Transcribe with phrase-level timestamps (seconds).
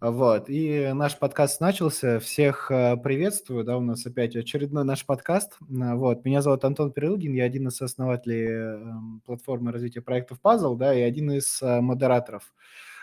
[0.00, 2.20] Вот, и наш подкаст начался.
[2.20, 5.56] Всех э, приветствую, да, у нас опять очередной наш подкаст.
[5.68, 10.76] Н- Вот, меня зовут Антон Перелугин, я один из основателей эм, платформы развития проектов Puzzle,
[10.76, 12.44] да, и один из э, модераторов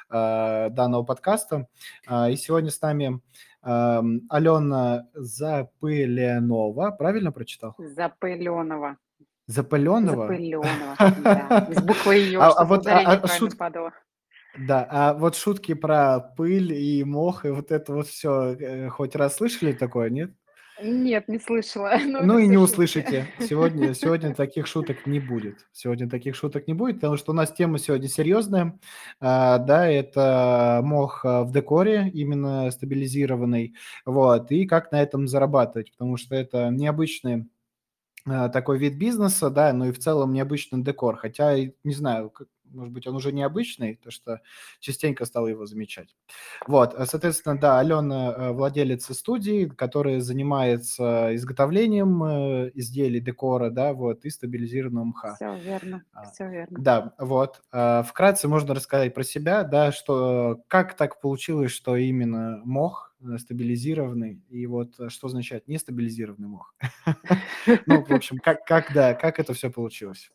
[0.10, 1.68] э, данного подкаста.
[2.30, 3.20] И сегодня с нами
[3.62, 7.76] эм, Алена Запыленова, правильно прочитал?
[9.48, 10.22] Запыленова?
[10.22, 11.68] Запыленого, да.
[11.70, 13.92] Без буквы «ё», А- а вот, а- ударение а шут- падало.
[14.58, 19.36] Да, а вот шутки про пыль и мох, и вот это вот все, хоть раз
[19.36, 20.32] слышали такое, нет?
[20.82, 21.94] Нет, не слышала.
[22.06, 23.28] Ну это и не услышите.
[23.40, 25.66] Сегодня, сегодня таких шуток не будет.
[25.72, 28.78] Сегодня таких шуток не будет, потому что у нас тема сегодня серьезная.
[29.20, 33.76] А, да, это мох а, в декоре, именно стабилизированный.
[34.06, 37.48] Вот, и как на этом зарабатывать, потому что это необычный
[38.26, 41.16] а, такой вид бизнеса, да, ну и в целом необычный декор.
[41.16, 44.42] Хотя, не знаю, как- может быть, он уже необычный, то что
[44.80, 46.16] частенько стал его замечать.
[46.68, 53.94] Вот, а, соответственно, да, Алена э, владелица студии, которая занимается изготовлением э, изделий декора, да,
[53.94, 55.36] вот, и стабилизированного мха.
[55.36, 56.78] Все верно, А, все верно.
[56.80, 57.62] Да, вот.
[58.06, 64.44] Вкратце можно рассказать про себя, да, что как так получилось, что именно мох э, стабилизированный,
[64.50, 66.76] и вот э, что означает нестабилизированный мох.
[67.88, 70.32] Ну, в общем, как, как, да, как это все получилось?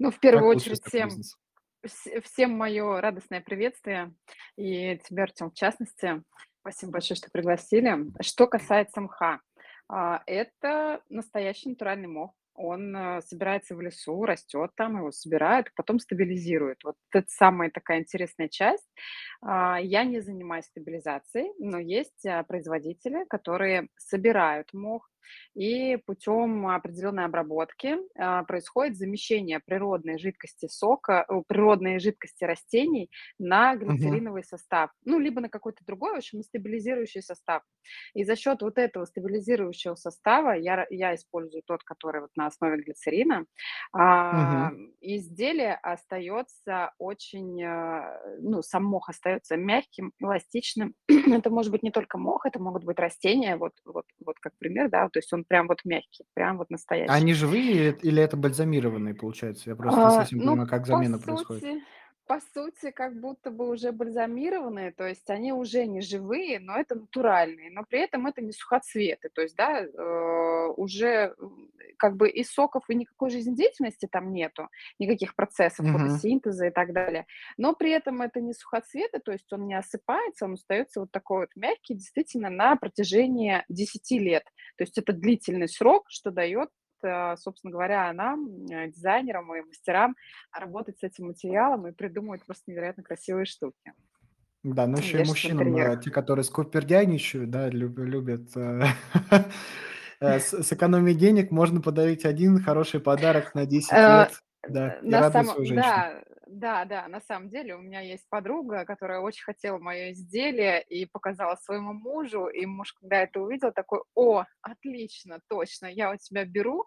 [0.00, 1.36] Ну, в Как первую получился очередь, всем, бизнес?
[2.24, 4.14] всем мое радостное приветствие.
[4.56, 6.22] И тебе, Артем, в частности.
[6.62, 8.06] Спасибо большое, что пригласили.
[8.22, 9.40] Что касается мха,
[9.88, 12.34] а, это настоящий натуральный мох.
[12.54, 16.82] Он э, собирается в лесу, растет там, его собирают, потом стабилизируют.
[16.84, 18.86] Вот это самая такая интересная часть.
[19.40, 25.08] А, Я не занимаюсь стабилизацией, но есть а, производители, которые собирают мох,
[25.54, 34.44] и путем определенной обработки а, происходит замещение природной жидкости сока, природной жидкости растений на глицериновый
[34.44, 37.62] состав, ну, либо на какой-то другой, в общем, стабилизирующий состав.
[38.14, 42.82] И за счет вот этого стабилизирующего состава я, я использую тот, который вот на основе
[42.82, 43.46] глицерина,
[44.30, 44.70] Мгм.
[45.00, 50.94] изделие остается очень, а, ну, сам мох остается мягким, эластичным.
[51.08, 54.88] Это может быть не только мох, это могут быть растения, вот, вот, вот как пример,
[54.90, 57.12] да, то есть он прям вот мягкий, прям вот настоящий.
[57.12, 59.70] Они живые или или это бальзамированные, получается?
[59.70, 61.64] Я просто не А, совсем ну, понимаю, как по замена происходит.
[61.64, 61.84] сути,
[62.26, 66.94] по сути, как будто бы уже бальзамированные, то есть они уже не живые, но это
[66.94, 71.34] натуральные, но при этом это не сухоцветы, то есть, да, э, уже
[72.00, 74.68] как бы и соков, и никакой жизнедеятельности там нету,
[74.98, 75.90] никаких процессов Мгм.
[75.90, 80.46] фотосинтеза и так далее, но при этом это не сухоцветы, то есть он не осыпается,
[80.46, 84.44] он остается вот такой вот мягкий, действительно, на протяжении 10 лет,
[84.76, 86.70] то есть это длительный срок, что дает
[87.02, 90.16] э, собственно говоря, нам, э, дизайнерам и мастерам,
[90.52, 93.92] работать с этим материалом и придумывать просто невероятно красивые штуки.
[94.62, 96.02] Да, Ну, еще и мужчинам, э, интерьерах.
[96.02, 98.82] те, которые скупердяйничают, да, люб- любят э,
[99.30, 99.38] э,
[100.38, 105.64] с- сэкономить денег, можно подарить один хороший подарок на 10 Э, лет, да, и на
[105.64, 106.04] женщину.
[106.08, 110.82] да, да, да, на самом деле у меня есть подруга, которая очень хотела мое изделие
[110.82, 116.16] и показала своему мужу, и муж, когда это увидел, такой: "О, отлично, точно, я у
[116.16, 116.86] тебя беру".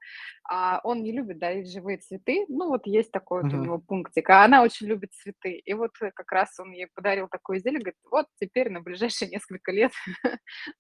[0.50, 4.30] А он не любит дарить живые цветы, ну, вот есть такой вот у него пунктик,
[4.30, 5.54] а она очень любит цветы.
[5.54, 9.30] И вот, э, как раз он ей подарил такое изделие, говорит: "Вот теперь на ближайшие
[9.32, 9.92] несколько лет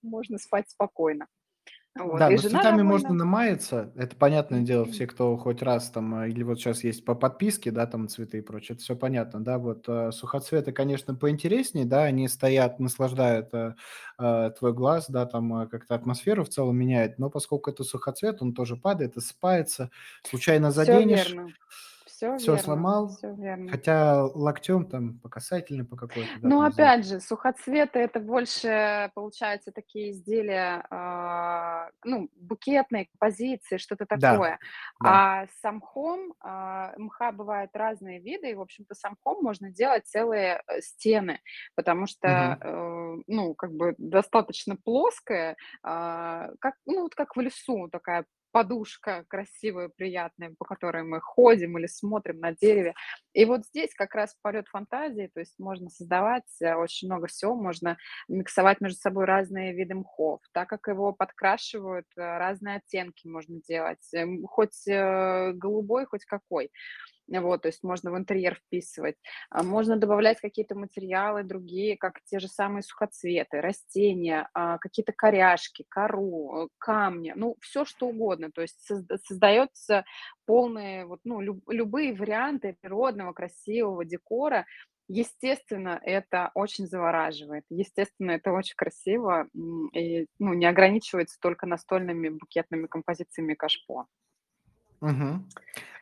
[0.01, 1.27] можно спать спокойно".
[1.95, 3.15] Вот, Да, но с цветами можно довольна.
[3.15, 7.15] намаяться, это понятное дело, все, кто хоть раз там, э, или вот сейчас есть по
[7.15, 11.85] подписке, да, там цветы и прочее, это все понятно, да, вот э, сухоцветы, конечно, поинтереснее,
[11.85, 13.75] да, они стоят, наслаждают э,
[14.19, 18.41] э, твой глаз, да, там э, как-то атмосферу в целом меняет, но поскольку это сухоцвет,
[18.41, 19.89] он тоже падает, осыпается,
[20.23, 21.53] случайно Все заденешь, верно,
[22.23, 23.69] все все верно, сломал, все верно.
[23.71, 29.71] хотя локтем там по касательной, по какой-то, да, Ну, опять же, сухоцветы- это больше, получается,
[29.71, 34.59] такие изделия, а, ну, букетные композиции, что-то Да, такое.
[34.99, 35.09] да.
[35.09, 40.05] А с мхом, а, мха бывают разные виды, и, в общем-то, с мхом можно делать
[40.07, 41.39] целые, э, стены,
[41.75, 42.59] потому что, Мгм.
[42.61, 49.25] э, ну, как бы достаточно плоская, а, как, ну, вот как в лесу такая подушка
[49.27, 52.93] красивая, приятная, по которой мы ходим или смотрим на дереве.
[53.33, 57.55] И вот здесь как раз полет фантазии, то есть можно создавать э, очень много всего,
[57.55, 57.97] можно
[58.29, 64.07] миксовать между собой разные виды мхов, так как его подкрашивают, э, разные оттенки можно делать,
[64.13, 66.69] эм, хоть э, голубой, хоть какой.
[67.41, 69.15] Вот, то есть можно в интерьер вписывать.
[69.49, 75.85] А, Можно добавлять какие-то материалы другие, как те же самые сухоцветы, растения, а, какие-то коряшки,
[75.89, 78.51] кору, камни, ну, все что угодно.
[78.51, 80.05] То есть созда- создается
[80.45, 84.65] полные, вот, ну, люб- любые варианты природного, красивого декора,
[85.07, 87.63] естественно, это очень завораживает.
[87.69, 89.47] Естественно, это очень красиво,
[89.93, 94.05] и, ну, не ограничивается только настольными букетными композициями кашпо.
[95.03, 95.49] Мгм.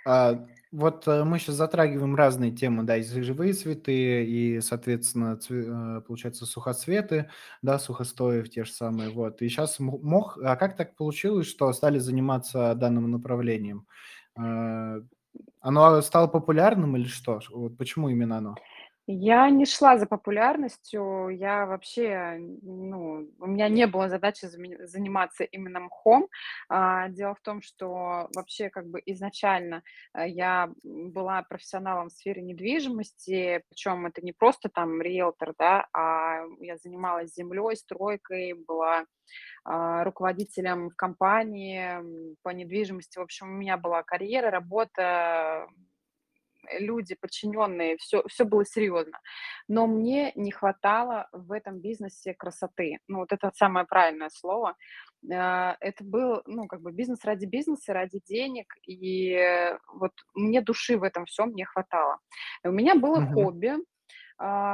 [0.06, 5.66] А, вот, э, мы сейчас затрагиваем разные темы, да, и живые цветы, и, соответственно, цве
[5.68, 7.30] э, получается, сухоцветы,
[7.64, 9.42] да, сухостои те же самые, вот.
[9.42, 13.88] И сейчас мох а как так получилось, что стали заниматься данным направлением?
[14.40, 15.02] Э,
[15.62, 17.42] оно стало популярным или что?
[17.52, 18.56] вот почему именно оно?
[19.14, 25.82] Я не шла за популярностью, я вообще, ну, у меня не было задачи заниматься именно
[25.82, 26.30] мхом.
[26.70, 32.42] А, дело в том, что вообще как бы изначально, э, я, была профессионалом в сфере
[32.42, 39.06] недвижимости, причем это не просто там риэлтор, да, а я занималась землей, стройкой, была,
[39.66, 43.20] а, руководителем компании, по недвижимости.
[43.20, 45.68] В общем, у меня была карьера, работа
[46.80, 49.20] люди, подчиненные, все, все было серьезно.
[49.68, 53.00] Но мне не хватало в этом бизнесе красоты.
[53.08, 54.76] Ну, вот это самое правильное слово.
[55.32, 60.98] А, это был, ну, как бы бизнес ради бизнеса, ради денег, и вот мне души
[60.98, 62.20] в этом всем не хватало.
[62.64, 63.34] У меня было Мгм.
[63.34, 63.74] хобби,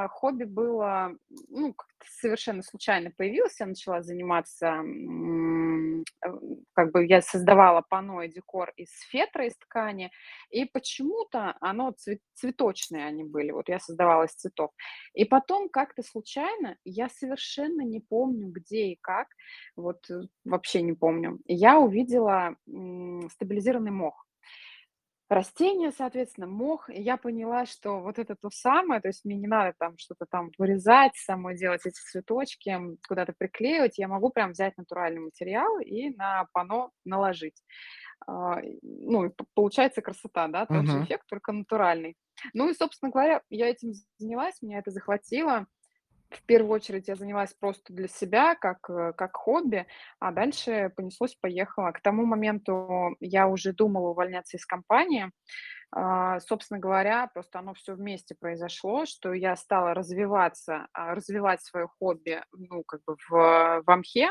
[0.10, 1.12] хобби было,
[1.50, 3.60] ну, как-то совершенно случайно появилось.
[3.60, 4.68] Я начала заниматься,
[6.26, 6.30] э,
[6.74, 10.12] как бы я создавала панно и декор из фетра, из ткани,
[10.50, 14.72] и почему-то оно цве цветочные они были, вот я создавала из цветов.
[15.14, 19.28] И потом как-то случайно, я совершенно не помню, где и как,
[19.76, 22.56] вот, э, вообще не помню, я увидела,
[23.32, 24.27] стабилизированный мох.
[25.30, 26.90] Растения, соответственно, мох.
[26.90, 30.26] И я поняла, что вот это то самое, то есть мне не надо там что-то
[30.26, 32.78] там вырезать, самой делать эти цветочки,
[33.10, 33.98] куда-то приклеивать.
[33.98, 37.62] Я могу прям взять натуральный материал и на панно наложить.
[38.28, 41.08] А, ну, получается красота, да, тот же Мгм.
[41.08, 42.18] эффект, только натуральный.
[42.54, 45.68] Ну и, собственно говоря, я этим занялась, меня это захватило.
[46.30, 49.88] В первую очередь я занялась просто для себя, как, э, как хобби,
[50.20, 51.92] а дальше понеслось-поехало.
[51.92, 55.32] К тому моменту я уже думала увольняться из компании.
[55.92, 61.88] А, собственно говоря, просто оно все вместе произошло, что я стала развиваться, а, развивать свое
[62.00, 64.30] хобби, ну, как бы в в Амхе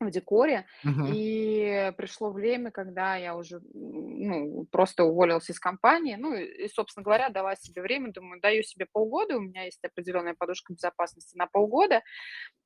[0.00, 0.66] в декоре.
[0.84, 1.12] Мгм.
[1.12, 6.16] И пришло время, когда я уже, ну, просто уволилась из компании.
[6.16, 9.84] Ну и, и, собственно говоря, дала себе время, думаю, даю себе полгода, у меня есть
[9.84, 12.02] определенная подушка безопасности на полгода,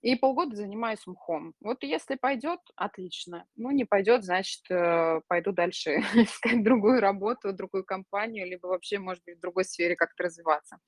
[0.03, 1.55] и полгода занимаюсь мхом.
[1.61, 3.47] Вот если пойдет, отлично.
[3.57, 9.25] Ну, не пойдет, значит, э, пойду дальше искать другую работу, другую компанию, либо вообще, может
[9.25, 10.79] быть, в другой сфере как-то развиваться.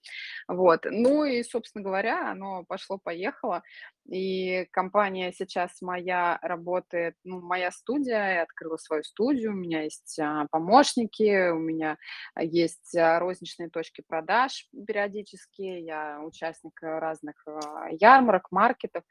[0.46, 0.86] Вот.
[0.88, 3.62] Ну и, собственно говоря, оно пошло-поехало.
[4.08, 10.18] И компания сейчас моя работает, ну, моя студия, я открыла свою студию, у меня есть
[10.18, 11.96] а, помощники, у меня
[12.36, 19.04] есть а, розничные точки продаж периодически, я участник разных а, ярмарок, маркетов,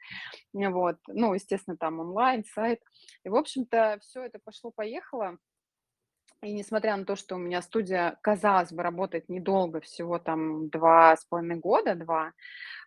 [0.52, 2.80] вот, ну, естественно, там онлайн, сайт.
[3.24, 5.38] И, в общем-то, все это пошло-поехало.
[6.42, 11.16] И несмотря на то, что у меня студия, казалось бы, работает недолго, всего там два
[11.16, 12.32] с половиной года, два,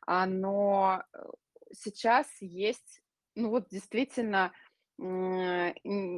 [0.08, 1.20] а, но э,
[1.74, 3.02] сейчас есть,
[3.36, 4.52] ну вот действительно,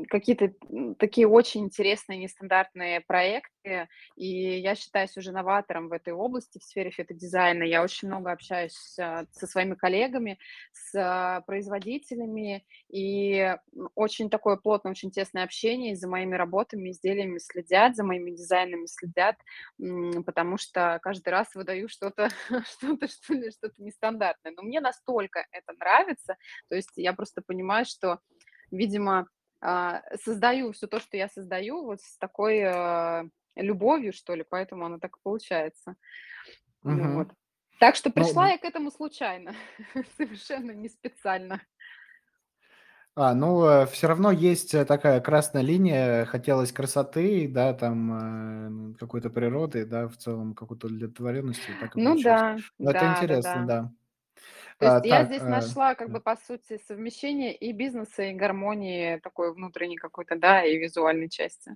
[0.09, 0.53] какие-то
[0.99, 3.87] такие очень интересные, нестандартные проекты,
[4.17, 7.63] и я считаюсь уже новатором в этой области, в сфере фотодизайна.
[7.63, 10.37] Я очень много общаюсь а, со своими коллегами,
[10.73, 13.55] с а, производителями, и
[13.95, 18.85] очень такое плотное, очень тесное общение, и за моими работами, изделиями следят, за моими дизайнами
[18.85, 19.37] следят,
[20.25, 22.29] потому что каждый раз выдаю что-то,
[22.77, 24.51] что-то, что ли, что-то нестандартное.
[24.57, 26.35] Но мне настолько это нравится,
[26.67, 28.19] то есть я просто понимаю, что
[28.73, 29.27] видимо,
[29.61, 33.25] а, создаю все то, что я создаю, вот с такой, а,
[33.55, 35.95] любовью, что ли, поэтому оно так и получается.
[36.83, 37.15] Ну Мгм.
[37.17, 37.27] вот.
[37.79, 39.55] Так что пришла Ну я к этому случайно,
[40.17, 41.61] совершенно не специально.
[43.15, 46.25] А, ну, все равно есть, э, такая красная линия.
[46.25, 52.57] Хотелось красоты, да, там, э, какой-то природы, да, в целом какой-то удовлетворенности, так Ну да,
[52.79, 53.91] Но это интересно, да.
[54.83, 58.23] То есть А, я так, здесь э, нашла, как бы, по сути, совмещение и бизнеса,
[58.23, 61.75] и гармонии такой внутренней какой-то, да, и визуальной части.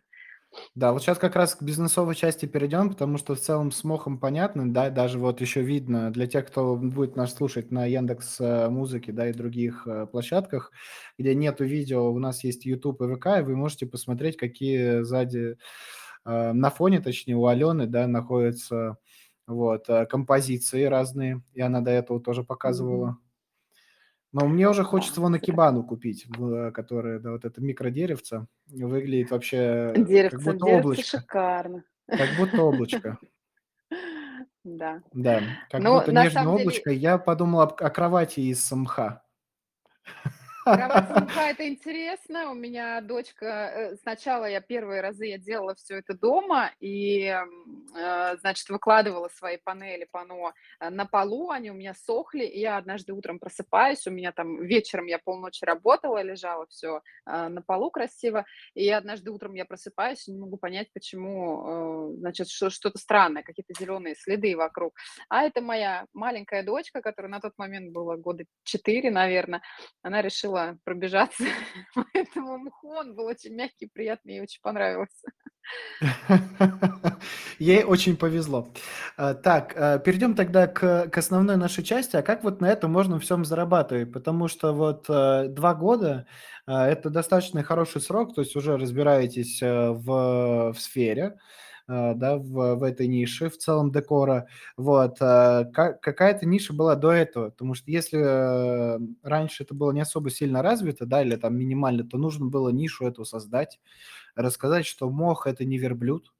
[0.75, 4.17] Да, вот сейчас как раз к бизнесовой части перейдем, потому что в целом с мохом
[4.19, 8.69] понятно, да, даже вот еще видно для тех, кто будет нас слушать на Яндекс э,
[8.69, 10.71] Музыке, да, и других э, площадках,
[11.17, 15.57] где нету видео, у нас есть YouTube и ВК, и вы можете посмотреть, какие сзади,
[16.25, 18.97] на фоне, точнее, у Алены, да, находятся
[19.47, 23.17] вот, э, композиции разные, и она до этого тоже показывала.
[24.33, 25.37] Но мне уже хочется вон.
[25.37, 30.79] Икебану купить, в которое, да, вот это микродеревце, выглядит вообще, э, как Деревце, будто деревце
[30.79, 31.17] облачко.
[31.19, 31.83] шикарно.
[32.07, 33.17] Как будто облачко.
[34.63, 35.01] Да.
[35.13, 36.91] Да, как будто нежное облачко.
[36.91, 39.23] Я подумал о кровати из мха.
[40.75, 42.51] Кровать из мха- это интересно.
[42.51, 48.37] У меня дочка, э, сначала я первые разы я делала все это дома и, э,
[48.39, 53.13] значит, выкладывала свои панели, панно, э, на полу, они у меня сохли, и я однажды
[53.13, 58.89] утром просыпаюсь, у меня там вечером я полночи работала, лежала все на полу красиво, и
[58.89, 64.15] однажды утром я просыпаюсь и не могу понять, почему, значит, что что-то странное, какие-то зеленые
[64.15, 64.93] следы вокруг.
[65.29, 69.61] А это моя маленькая дочка, которая на тот момент было года 4, наверное,
[70.01, 71.43] она решила решила пробежаться
[71.95, 72.89] по этому мху.
[72.89, 75.27] Он был очень мягкий, приятный, ей очень понравился.
[77.59, 78.69] Ей очень повезло.
[79.17, 82.15] А, так, а, перейдем тогда к, к основной нашей части.
[82.15, 84.13] А как вот на этом можно всем зарабатывать?
[84.13, 86.25] Потому что вот э, два года
[86.65, 91.37] а, это достаточно хороший срок, то есть уже разбираетесь в, в сфере.
[91.89, 94.47] Э, да, в, в этой нише, в целом декора.
[94.75, 95.17] Вот.
[95.21, 100.01] Э, как, какая-то ниша была до этого, потому что если э, раньше это было не
[100.01, 103.79] особо сильно развито, да, или там минимально, то нужно было нишу эту создать,
[104.35, 106.33] рассказать, что мох– это не верблюд,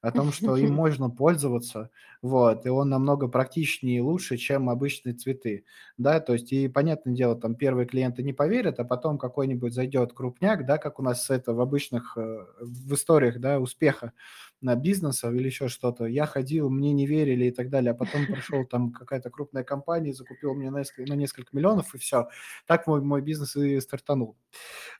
[0.00, 1.90] о том, что им можно пользоваться,
[2.22, 5.64] вот, и он намного практичнее и лучше, чем обычные цветы,
[5.98, 10.12] да, то есть и, понятное дело, там первые клиенты не поверят, а потом какой-нибудь зайдет
[10.14, 14.12] крупняк, да, как у нас это в обычных, э, в историях, да, успеха
[14.60, 16.04] на бизнеса или еще что-то.
[16.06, 20.12] Я ходил, мне не верили и так далее, а потом пришел там какая-то крупная компания,
[20.12, 22.28] закупил мне на несколько, на несколько миллионов, и все.
[22.66, 24.36] Так мой, мой бизнес и стартанул.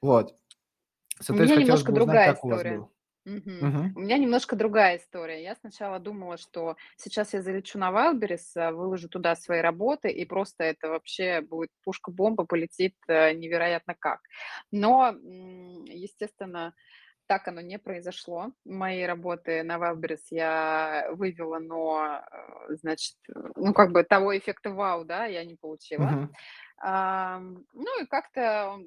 [0.01, 0.37] Вот.
[1.29, 2.89] У меня немножко другая история.
[3.27, 3.59] Мгм.
[3.59, 3.93] Угу.
[3.97, 5.43] У меня немножко другая история.
[5.43, 10.25] Я сначала думала, что сейчас я залечу на Wildberries, а, выложу туда свои работы, и
[10.25, 14.21] просто это вообще будет пушка-бомба, полетит э, невероятно как.
[14.73, 15.15] Но,
[15.87, 16.75] естественно,
[17.31, 18.51] так оно не произошло.
[18.65, 23.15] Мои работы на Wildberries я вывела, но, э, значит,
[23.55, 26.07] ну, как бы того эффекта вау, да, я не получила.
[26.07, 26.29] Угу.
[26.83, 28.79] Ну и как-то,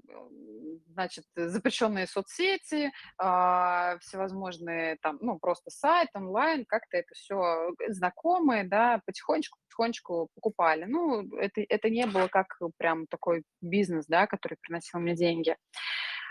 [0.88, 9.00] значит, запрещенные соцсети, а, всевозможные там, ну, просто сайт, онлайн, как-то это все знакомые, да,
[9.06, 10.86] потихонечку потихонечку покупали.
[10.86, 12.48] Ну, это, это не было как
[12.78, 15.56] прям такой бизнес, да, который приносил мне деньги.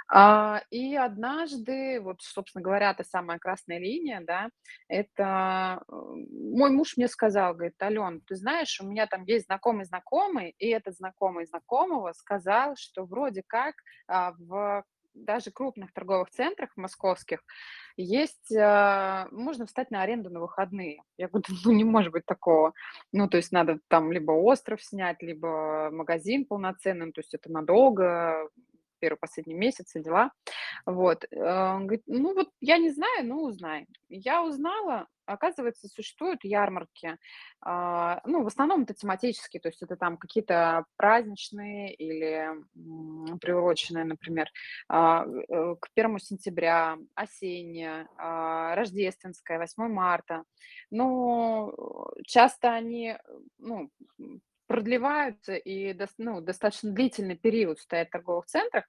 [0.09, 4.49] А, и однажды, вот, собственно говоря, та самая красная линия, да,
[4.89, 9.85] это э, мой муж мне сказал, говорит, Ален, ты знаешь, у меня там есть знакомый
[9.85, 13.75] знакомый, и этот знакомый знакомого сказал, что вроде как
[14.07, 17.41] а, в даже крупных торговых центрах московских
[17.97, 21.03] есть, а, можно встать на аренду на выходные.
[21.19, 22.73] Я говорю, ну не может быть такого.
[23.13, 28.49] Ну, то есть надо там либо остров снять, либо магазин полноценный, то есть это надолго,
[29.03, 30.31] первый, последний месяц, дела.
[30.87, 31.25] Вот.
[31.31, 33.87] Э, он говорит, ну вот я не знаю, ну узнай.
[34.09, 37.19] Я узнала, оказывается, существуют ярмарки,
[37.61, 42.49] а, ну, в основном это тематические, то есть это там какие-то праздничные или
[43.41, 44.49] приуроченные, например,
[44.89, 50.45] а, э, к первому сентября, осенняя, а, рождественская, 8 марта.
[50.91, 51.73] Но
[52.27, 53.17] часто они,
[53.59, 53.91] ну,
[54.73, 58.87] продлеваются и ну, достаточно длительный период стоят в торговых центрах.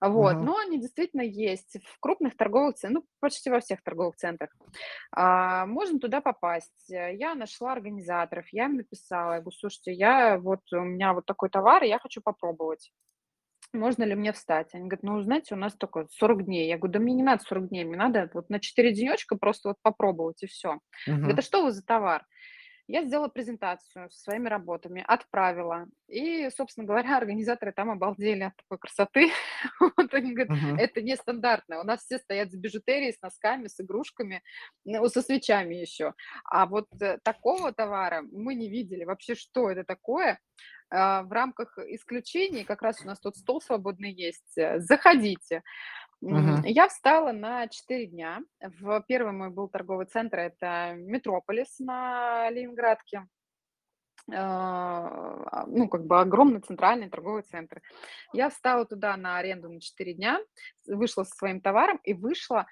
[0.00, 0.44] Вот, Угу.
[0.44, 4.50] но они действительно есть в крупных торговых центрах, ну, почти во всех торговых центрах.
[5.12, 6.88] А, можно туда попасть.
[6.88, 11.48] Я нашла организаторов, я им написала, я говорю, слушайте, я вот, у меня вот такой
[11.48, 12.90] товар, и я хочу попробовать.
[13.72, 14.74] Можно ли мне встать?
[14.74, 16.68] Они говорят, ну, знаете, у нас только 40 дней.
[16.68, 19.68] Я говорю, да мне не надо 40 дней, мне надо вот на 4 денечка просто
[19.70, 20.80] вот попробовать, и все.
[21.06, 22.26] Говорят, а что вы за товар?
[22.86, 25.86] Я сделала презентацию со своими работами, отправила.
[26.06, 29.30] И, собственно говоря, организаторы там обалдели от такой красоты.
[29.96, 31.80] Вот они говорят, это нестандартно.
[31.80, 34.42] У нас все стоят с бижутерией, с носками, с игрушками,
[34.84, 36.14] ну, со свечами еще.
[36.44, 39.04] А вот э, такого товара мы не видели.
[39.04, 40.38] Вообще, что это такое?
[40.90, 45.62] А, В рамках исключений, как раз у нас тут стол свободный есть, э, заходите.
[46.20, 46.64] Угу.
[46.64, 48.40] Я встала на 4 дня.
[48.60, 53.26] В первый мой был торговый центр, это Метрополис на Ленинградке.
[54.32, 57.82] А, ну, как бы огромный центральный торговый центр.
[58.32, 60.40] Я встала туда на аренду на 4 дня,
[60.86, 62.66] вышла со своим товаром и вышла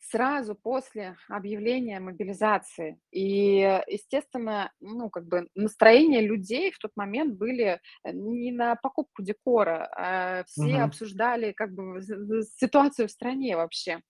[0.00, 2.98] Сразу после объявления мобилизации.
[3.10, 9.22] И, естественно, ну, как бы настроение людей в тот момент были э, не на покупку
[9.22, 10.82] декора, а все Угу.
[10.82, 12.00] обсуждали как бы
[12.56, 14.00] ситуацию в стране вообще.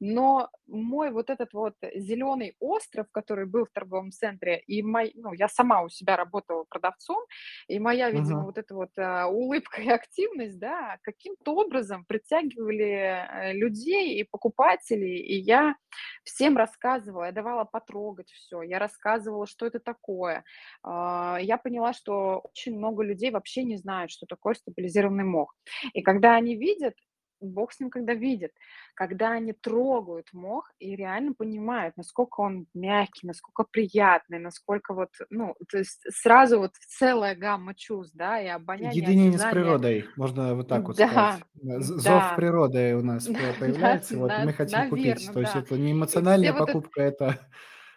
[0.00, 5.32] Но мой вот этот вот зеленый остров, который был в торговом центре, и мой, ну,
[5.34, 7.22] я сама у себя работала продавцом,
[7.68, 8.46] и моя, видимо, Угу.
[8.46, 15.16] вот эта вот а, улыбка и активность, да, каким-то образом притягивали э, людей и покупателей,
[15.34, 15.74] И я
[16.22, 20.44] всем рассказывала, я давала потрогать все, я рассказывала, что это такое.
[20.82, 25.54] А, я поняла, что очень много людей вообще не знают, что такое стабилизированный мох.
[25.92, 26.94] И когда они видят,
[27.40, 28.52] Бог с ним когда видит,
[28.94, 35.54] когда они трогают мох и реально понимают, насколько он мягкий, насколько приятный, насколько вот, ну,
[35.68, 39.52] то есть сразу вот целая гамма чувств, да, и обоняние, Единение с осязание.
[39.52, 41.44] природой, можно вот так вот Да, сказать.
[41.62, 45.14] Э, Зов да, природы у нас по- да, появляется, вот, и мы хотим купить.
[45.14, 45.60] наверно, То есть да.
[45.64, 47.38] это не эмоциональная все вот это покупка, это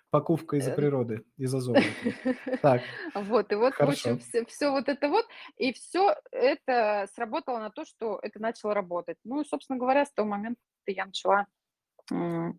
[0.10, 1.82] покупка из-за Э, природы, из-за этого.
[2.62, 2.82] Так,
[3.14, 5.26] Вот, и вот, в общем, все всё вот это вот,
[5.58, 9.18] и все это сработало на то, что это начало работать.
[9.24, 11.48] Ну собственно говоря, с того момента я начала,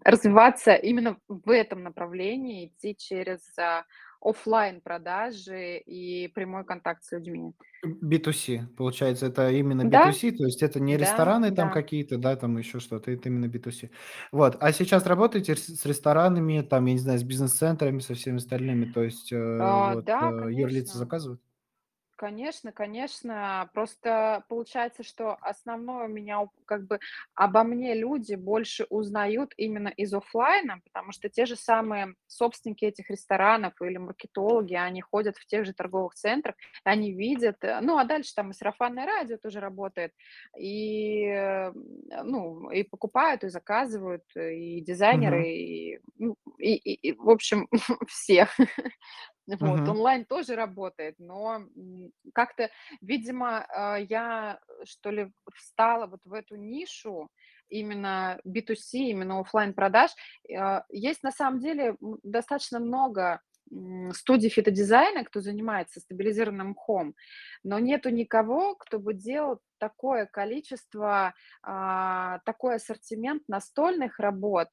[0.05, 3.41] развиваться именно в этом направлении, идти через,
[4.21, 7.53] оффлайн продажи и прямой контакт с людьми.
[7.85, 11.71] B2C, получается, это именно Да, B2C, то есть это не да, рестораны там да.
[11.71, 13.91] какие-то, да, там еще что-то, это именно B2C.
[14.33, 18.87] Вот, а сейчас работаете с ресторанами, там, я не знаю, с бизнес-центрами, со всеми остальными,
[18.87, 20.99] то есть, э, А, вот, э, да, юрлица конечно.
[20.99, 21.41] заказывают?
[22.19, 23.71] Конечно, конечно.
[23.73, 26.99] Просто получается, что основное у меня у как бы
[27.37, 33.09] обо мне люди больше узнают именно из оффлайна, потому что те же самые собственники этих
[33.09, 38.05] ресторанов или маркетологи, они ходят в тех же торговых центрах, они видят, э, ну, а
[38.05, 40.13] дальше там и сарафанное радио тоже работает,
[40.59, 41.71] и, э,
[42.25, 45.49] ну, и покупают, и заказывают, и дизайнеры, Мгм.
[45.53, 47.69] и, ну, и и и, в общем,
[48.09, 48.49] все.
[49.61, 49.89] Вот, Мгм.
[49.89, 51.63] онлайн тоже работает, но,
[52.35, 57.31] как-то, видимо, а, я, э, что ли, встала вот в эту нишу
[57.71, 60.11] именно B2C, именно оффлайн продаж.
[60.55, 63.41] А, есть на самом деле, достаточно много,
[64.15, 67.15] студий фитодизайна, кто занимается стабилизированным мхом,
[67.63, 74.69] но нету никого, кто бы делал такое количество, а, такой ассортимент настольных работ,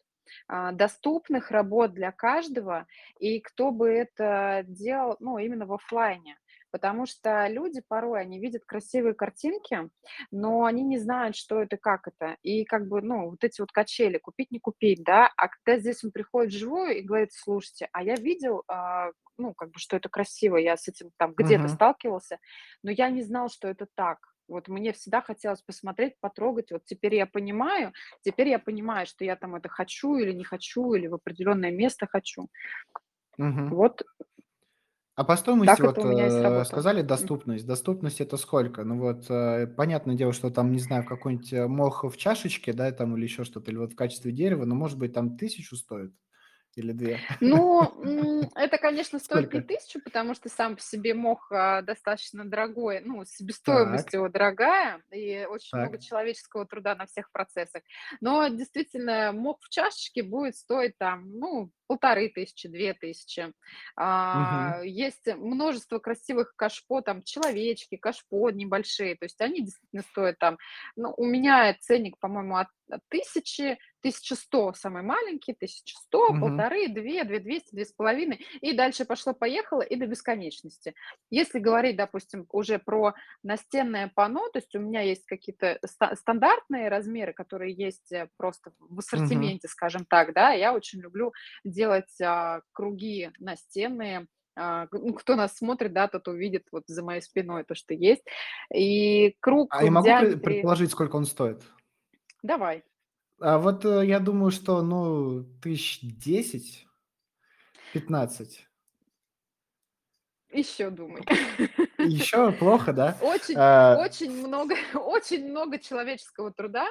[0.49, 2.87] доступных работ для каждого,
[3.19, 6.37] и кто бы это делал, ну, именно в оффлайне.
[6.71, 9.89] Потому что люди порой, они видят красивые картинки,
[10.31, 12.37] но они не знают, что это, как это.
[12.43, 15.31] И как бы, ну, вот эти вот качели, купить, не купить, да.
[15.37, 19.71] А когда здесь он приходит вживую и говорит, слушайте, а я видел, а, ну, как
[19.71, 21.69] бы, что это красиво, я с этим там где-то Мгм.
[21.69, 22.39] сталкивался,
[22.83, 24.34] но я не знал, что это так.
[24.47, 26.71] Вот мне всегда хотелось посмотреть, потрогать.
[26.71, 30.93] Вот теперь я понимаю, Теперь я понимаю, что я там это хочу или не хочу,
[30.93, 32.47] или в определенное место хочу.
[33.37, 33.75] Мгм.
[33.75, 34.03] Вот
[35.15, 37.65] А по стоимости, так вот, э, сказали доступность.
[37.65, 38.83] Доступность- это сколько?
[38.83, 42.91] Ну вот, э, понятное дело, что там, не знаю, какой-нибудь, э, мох в чашечке, да,
[42.91, 46.11] там или еще что-то, или вот в качестве дерева, но, может быть, там тысячу стоит
[46.75, 47.17] или 2.
[47.41, 47.91] Ну,
[48.55, 49.67] это, конечно, стоит не Сколько?
[49.67, 55.01] тысячу, потому что сам по себе мох, а, достаточно дорогой, ну, себестоимость Так, его дорогая
[55.11, 56.01] и очень много так.
[56.01, 57.81] человеческого труда на всех процессах.
[58.19, 63.53] Но действительно, мох в чашечке будет стоить там, ну, полторы тысячи, две тысячи.
[63.95, 70.57] А, есть множество красивых кашпо, там, человечки, кашпо небольшие, то есть они действительно стоят там,
[70.95, 73.77] ну, у меня ценник, по-моему, от от 1000
[74.09, 76.59] 1100 самый маленький, 1100, Мгм.
[76.59, 80.93] 1,5, 2, 2200, 2,5, и дальше пошло-поехало и до бесконечности.
[81.29, 83.13] Если говорить, допустим, уже про
[83.43, 88.71] настенное панно, то есть у меня есть какие-то ста- стандартные размеры, которые есть э, просто
[88.79, 95.35] в ассортименте, скажем так, да, я очень люблю делать а, круги настенные, а, ну, кто
[95.35, 98.23] нас смотрит, да, тот увидит вот за моей спиной то, что есть.
[98.73, 101.61] И круг А я могу диаметре, предположить, сколько он стоит?
[102.43, 102.83] давай,
[103.39, 106.87] А вот, э, я думаю, что, ну, тысяч десять,
[107.93, 108.67] пятнадцать.
[110.51, 111.21] еще думай.
[111.97, 113.17] Еще плохо, да?
[113.21, 116.87] Очень А, очень много очень много человеческого труда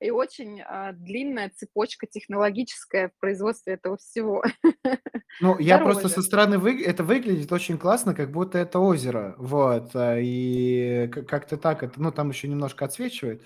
[0.00, 4.42] и очень, а, длинная цепочка технологическая в производстве этого всего.
[5.40, 6.26] ну, я просто со Дороже.
[6.26, 9.34] стороны вы это выглядит очень классно, как будто это озеро.
[9.38, 13.42] Вот, а, и к как-то так это, ну, там еще немножко отсвечивает.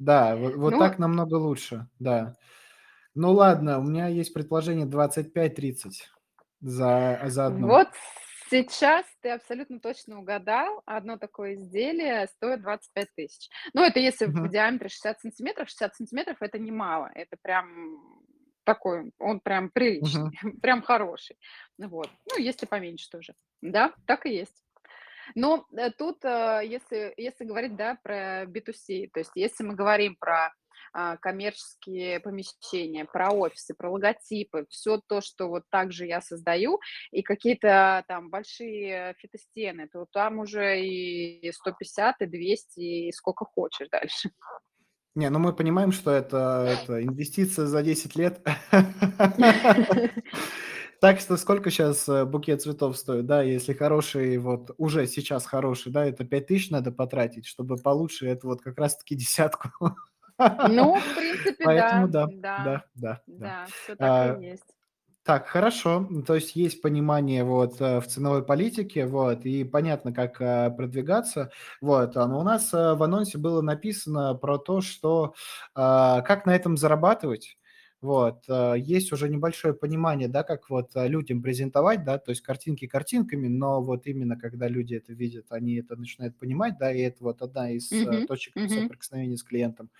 [0.00, 2.34] Да, вот вот Ну, так намного лучше, да.
[3.14, 6.08] Ну ладно, у меня есть предположение 25-30
[6.60, 7.68] за за одну.
[7.68, 7.88] вот
[8.50, 10.82] сейчас ты абсолютно точно угадал.
[10.86, 13.50] Одно такое изделие стоит 25 тысяч.
[13.74, 15.68] Ну, это если в диаметре 60 сантиметров.
[15.68, 17.10] 60 сантиметров- это немало.
[17.14, 17.98] Это прям
[18.64, 20.30] такой, он прям приличный,
[20.62, 21.36] прям хороший.
[21.78, 22.08] Вот.
[22.30, 23.34] Ну, если поменьше тоже.
[23.60, 24.64] Да, так и есть.
[25.34, 30.16] Но, э, тут, э, если если говорить, да, про B2C, то есть если мы говорим
[30.18, 30.52] про,
[30.92, 36.80] а, коммерческие помещения, про офисы, про логотипы, все то, что вот так же я создаю,
[37.12, 43.88] и какие-то там большие фитостены, то там уже и 150, и 200, и сколько хочешь
[43.88, 44.30] дальше.
[45.14, 48.40] Не, ну мы понимаем, что это это инвестиция за 10 лет.
[51.00, 53.42] Так что сколько сейчас э, букет цветов стоит, да?
[53.42, 58.60] Если хороший, вот уже сейчас хороший, да, это 5000 надо потратить, чтобы получше это вот
[58.60, 59.70] как раз таки десятку.
[60.62, 63.54] Ну, в принципе, Поэтому да, да, да, да, да, да.
[63.54, 64.74] да, всё так и А, есть.
[65.24, 66.06] так, хорошо.
[66.10, 70.70] М, то есть есть понимание вот, э, в ценовой политике, вот, и понятно, как, э,
[70.76, 71.52] продвигаться.
[71.82, 75.34] Вот, а, но у нас, в анонсе было написано про то, что,
[75.74, 77.58] а, как на этом зарабатывать.
[78.02, 82.40] Вот, э, есть уже небольшое понимание, да, как вот, э, людям презентовать, да, то есть
[82.40, 87.00] картинки картинками, но вот именно когда люди это видят, они это начинают понимать, да, и
[87.00, 88.90] это вот одна из, Мгм, точек мгм.
[88.90, 89.90] соприкосновения с клиентом.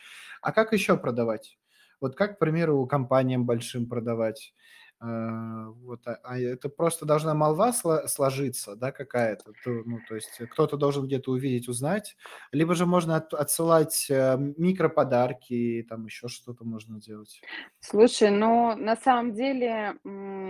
[0.40, 1.58] А как еще продавать?
[2.00, 4.54] Вот как, к примеру, компаниям большим продавать?
[5.02, 10.14] А, вот, а а это просто должна молва сло сложиться, да, какая-то, то ну, то
[10.14, 12.16] есть э, кто-то должен где-то увидеть, узнать,
[12.52, 17.44] либо же можно от отсылать, э, микроподарки, там еще что-то можно делать.
[17.80, 19.96] Слушай, ну, на самом деле,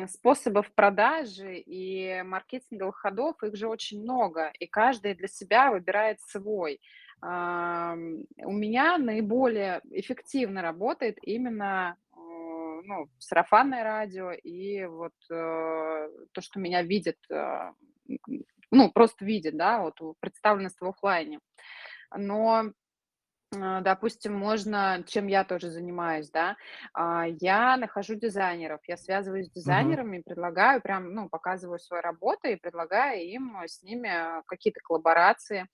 [0.09, 6.81] способов продажи и маркетинговых ходов, их же очень много, и каждый для себя выбирает свой.
[7.23, 7.27] У
[8.53, 12.10] меня наиболее эффективно работает именно, э,
[12.83, 17.73] ну, сарафанное радио и вот, э, то, что меня видят, э,
[18.71, 21.41] ну, просто видят, да, вот представленность в оффлайне.
[22.17, 22.73] Но
[23.53, 26.57] допустим, можно, чем я тоже занимаюсь, да,
[26.95, 32.57] а, я нахожу дизайнеров, я связываюсь с дизайнерами, предлагаю прям, ну, показываю свои работы и
[32.57, 35.67] предлагаю им э, с ними какие-то коллаборации.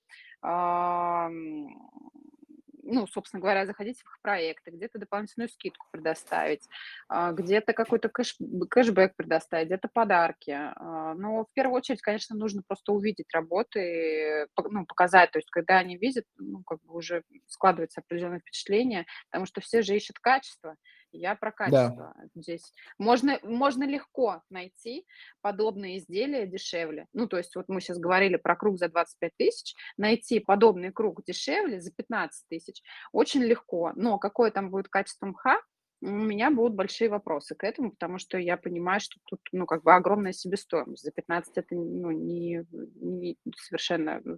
[2.89, 6.69] Ну, собственно говоря, заходить в их проекты, где-то дополнительную скидку предоставить,
[7.09, 8.37] а, где-то какой-то кэш,
[8.71, 10.51] кэшбэк предоставить, где-то подарки.
[10.53, 15.31] А, Но в первую очередь, конечно, нужно просто увидеть работы, пок- ну, показать.
[15.33, 19.83] То есть, когда они видят, ну, как бы уже складывается определенное впечатление, потому что все
[19.83, 20.77] же ищут качество.
[21.17, 21.57] Я про Да.
[21.57, 22.73] качество здесь.
[22.99, 25.07] Можно, можно легко найти
[25.41, 27.07] подобные изделия дешевле.
[27.13, 31.25] Ну, то есть вот мы сейчас говорили про круг за 25 тысяч, найти подобный круг
[31.25, 33.93] дешевле за 15 тысяч очень легко.
[33.97, 35.61] Но какое там будет качество мха,
[36.03, 39.83] у меня будут большие вопросы к этому, потому что я понимаю, что тут, ну, как
[39.83, 41.03] бы огромная себестоимость.
[41.03, 44.37] За 15 это, ну, не, не совершенно, ну,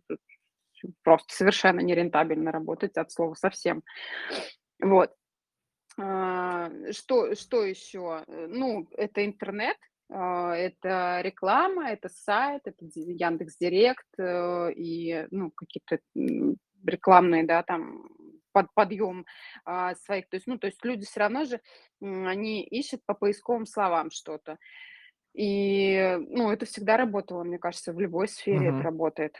[1.03, 3.83] просто совершенно нерентабельно работать от слова совсем.
[4.81, 5.13] Вот.
[5.99, 8.23] А, что что еще?
[8.27, 9.77] Э, ну, это интернет,
[10.11, 15.99] а, это реклама, это сайт, это ди "Яндекс.Директ", э, и, ну, какие-то,
[16.85, 18.09] рекламные, да, там
[18.53, 19.27] под подъем,
[19.65, 20.29] а, своих.
[20.29, 21.61] То есть, ну, то есть люди все равно же,
[22.01, 24.57] они ищут по поисковым словам что-то.
[25.35, 28.85] И, ну, это всегда работало, мне кажется, в любой сфере это Мгм.
[28.85, 29.37] работает.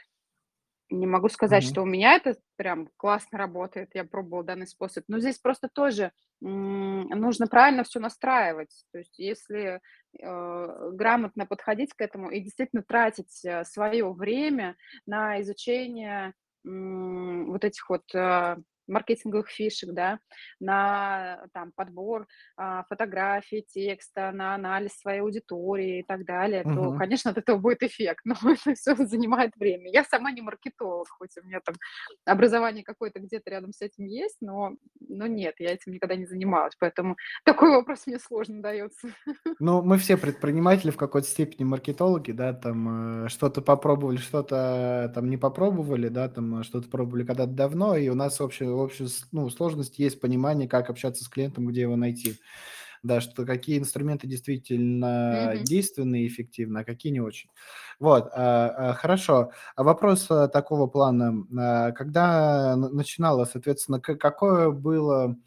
[0.91, 1.63] Не могу сказать, Мгм.
[1.63, 6.11] что у меня это прям классно работает, я пробовала данный способ, но здесь просто тоже,
[6.43, 8.85] м, нужно правильно все настраивать.
[8.91, 9.81] То есть если,
[10.19, 16.33] э, грамотно подходить к этому и действительно тратить, свое время на изучение,
[16.65, 18.57] м, вот этих вот, э,
[18.89, 20.19] маркетинговых фишек, да,
[20.59, 26.93] на там подбор, а, фотографий, текста, на анализ своей аудитории и так далее, то, Мгм.
[26.93, 29.89] конечно, от этого будет эффект, но это всё занимает время.
[29.91, 31.75] Я сама не маркетолог, хоть у меня там
[32.25, 34.75] образование какое-то где-то рядом с этим есть, но
[35.07, 39.09] но нет, я этим никогда не занималась, поэтому такой вопрос мне сложно даётся.
[39.61, 45.13] Ну, мы все предприниматели в какой-то степени, маркетологи, да, там, э, что-то попробовали, что-то э,
[45.13, 49.07] там не попробовали, да, там, э, что-то пробовали когда-то давно, и у нас общая общая
[49.07, 52.39] с ну, сложность есть понимание, как общаться с клиентом, где его найти.
[53.03, 55.63] Да, что какие инструменты действительно Мгм.
[55.63, 57.49] действенны и эффективны, а какие не очень.
[57.99, 59.51] Вот, а, а, хорошо.
[59.75, 65.37] А вопрос, э, такого плана, а, когда начинала, соответственно, какое было,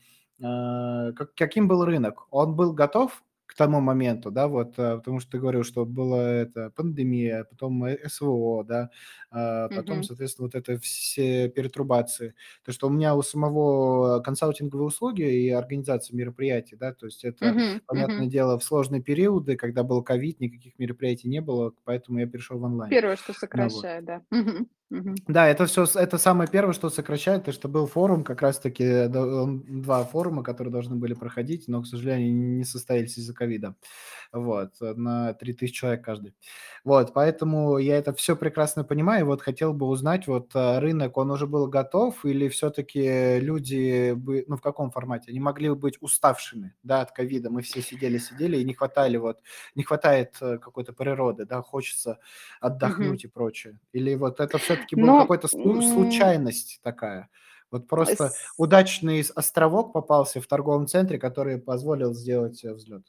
[0.43, 2.27] а, как каким был рынок?
[2.31, 6.23] Он был готов к тому моменту, да, вот, э, потому что ты говорил, что была
[6.31, 8.91] это пандемия, потом, э, СВО, да,
[9.31, 10.05] а, потом, Мгм.
[10.05, 12.35] соответственно, вот это все перетрубации.
[12.65, 17.43] То, что у меня у самого консалтинговые услуги и организация мероприятий, да, то есть это,
[17.43, 17.83] Мгм.
[17.87, 18.29] понятное Мгм.
[18.29, 22.65] дело, в сложные периоды, когда был ковид, никаких мероприятий не было, поэтому я перешел в
[22.65, 22.99] онлайн.
[22.99, 23.89] Первое, что Ну вот.
[23.89, 24.23] сокращает, да.
[24.31, 24.69] Мгм.
[24.93, 25.15] Мгм.
[25.27, 29.07] Да, это все, это самое первое, что сокращает, то, что был форум, как раз таки,
[29.09, 33.75] да, он 2 форума, которые должны были проходить, но, к сожалению, не состоялись из-за ковида.
[34.33, 36.35] Вот, э, на 3000 человек каждый.
[36.85, 39.27] Вот, поэтому я это все прекрасно понимаю.
[39.27, 44.13] Вот хотел бы узнать, вот, э, рынок, он уже был готов или все таки люди
[44.15, 45.31] бы ну, в каком формате?
[45.33, 47.51] Они могли бы быть уставшими, да, от ковида.
[47.51, 49.41] Мы все сидели-сидели и не хватали вот
[49.77, 52.19] не хватает, э, какой-то природы, да, хочется
[52.61, 53.79] отдохнуть и прочее.
[53.93, 57.31] Или вот это все таки был Но, какой-то слу м случайность такая?
[57.71, 63.07] Вот просто С удачный островок попался в торговом центре, который позволил сделать, э, взлет.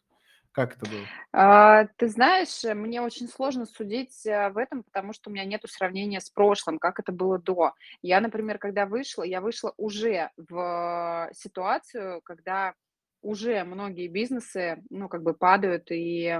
[0.53, 1.09] Как это было?
[1.31, 5.45] А, ты знаешь, э, мне очень сложно судить, э, в этом, потому что у меня
[5.45, 7.73] нету сравнения с прошлым, как это было до.
[8.01, 12.73] Я, например, когда вышла, я вышла уже в ситуацию, когда
[13.21, 16.39] уже многие бизнесы, ну, как бы падают и,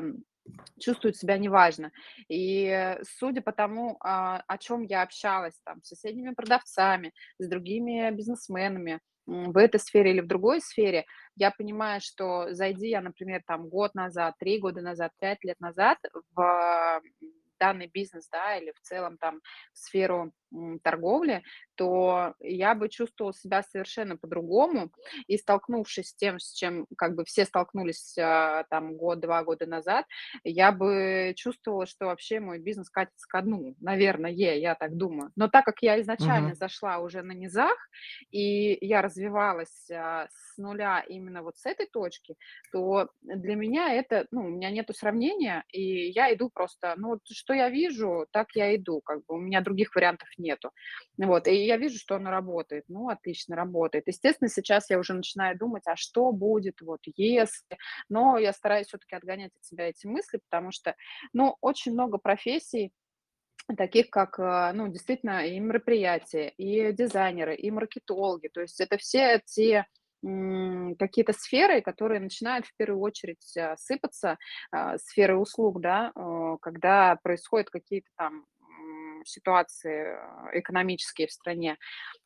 [0.80, 1.92] чувствуют себя неважно.
[2.30, 8.10] И, судя по тому, а, о чём я общалась там с соседними продавцами, с другими
[8.12, 11.06] бизнесменами, в этой сфере или в другой сфере,
[11.38, 15.98] я понимаю, что зайди я, например, там год назад, 3 года назад, 5 лет назад
[16.36, 17.02] в,
[17.60, 19.40] данный бизнес, да, или в целом там
[19.74, 20.34] в сферу,
[20.84, 21.44] торговли,
[21.76, 24.92] то я бы чувствовала себя совершенно по-другому.
[25.28, 30.06] И столкнувшись с тем, с чем как бы все столкнулись, а, там год-два года назад,
[30.44, 33.76] я бы чувствовала, что вообще мой бизнес катится ко дну.
[33.80, 35.32] Наверное, я так думаю.
[35.36, 36.56] Но так как я изначально Мгм.
[36.56, 37.78] зашла уже на низах,
[38.32, 42.36] и я развивалась, а, с нуля именно вот с этой точки,
[42.72, 47.20] то для меня это, ну, у меня нету сравнения, и я иду просто, ну, вот
[47.32, 50.72] что я вижу, так я иду, как бы у меня других вариантов нету.
[51.18, 52.86] Вот, и я вижу, что оно работает.
[52.90, 54.08] Ну, отлично, работает.
[54.08, 57.78] Естественно, сейчас я уже начинаю думать: а что будет, вот если?
[58.10, 60.96] Но я стараюсь всё-таки отгонять от себя эти мысли, потому что,
[61.34, 62.92] ну, очень много профессий
[63.78, 68.50] таких, как, а, ну, действительно, и мероприятия, и дизайнеры, и маркетологи.
[68.50, 69.86] То есть это все те,
[71.00, 74.38] какие-то сферы, которые начинают в первую очередь, а, сыпаться,
[74.72, 78.46] а, сферы услуг, да, э, когда происходят какие-то там,
[79.28, 81.78] ситуации, а, экономические в стране.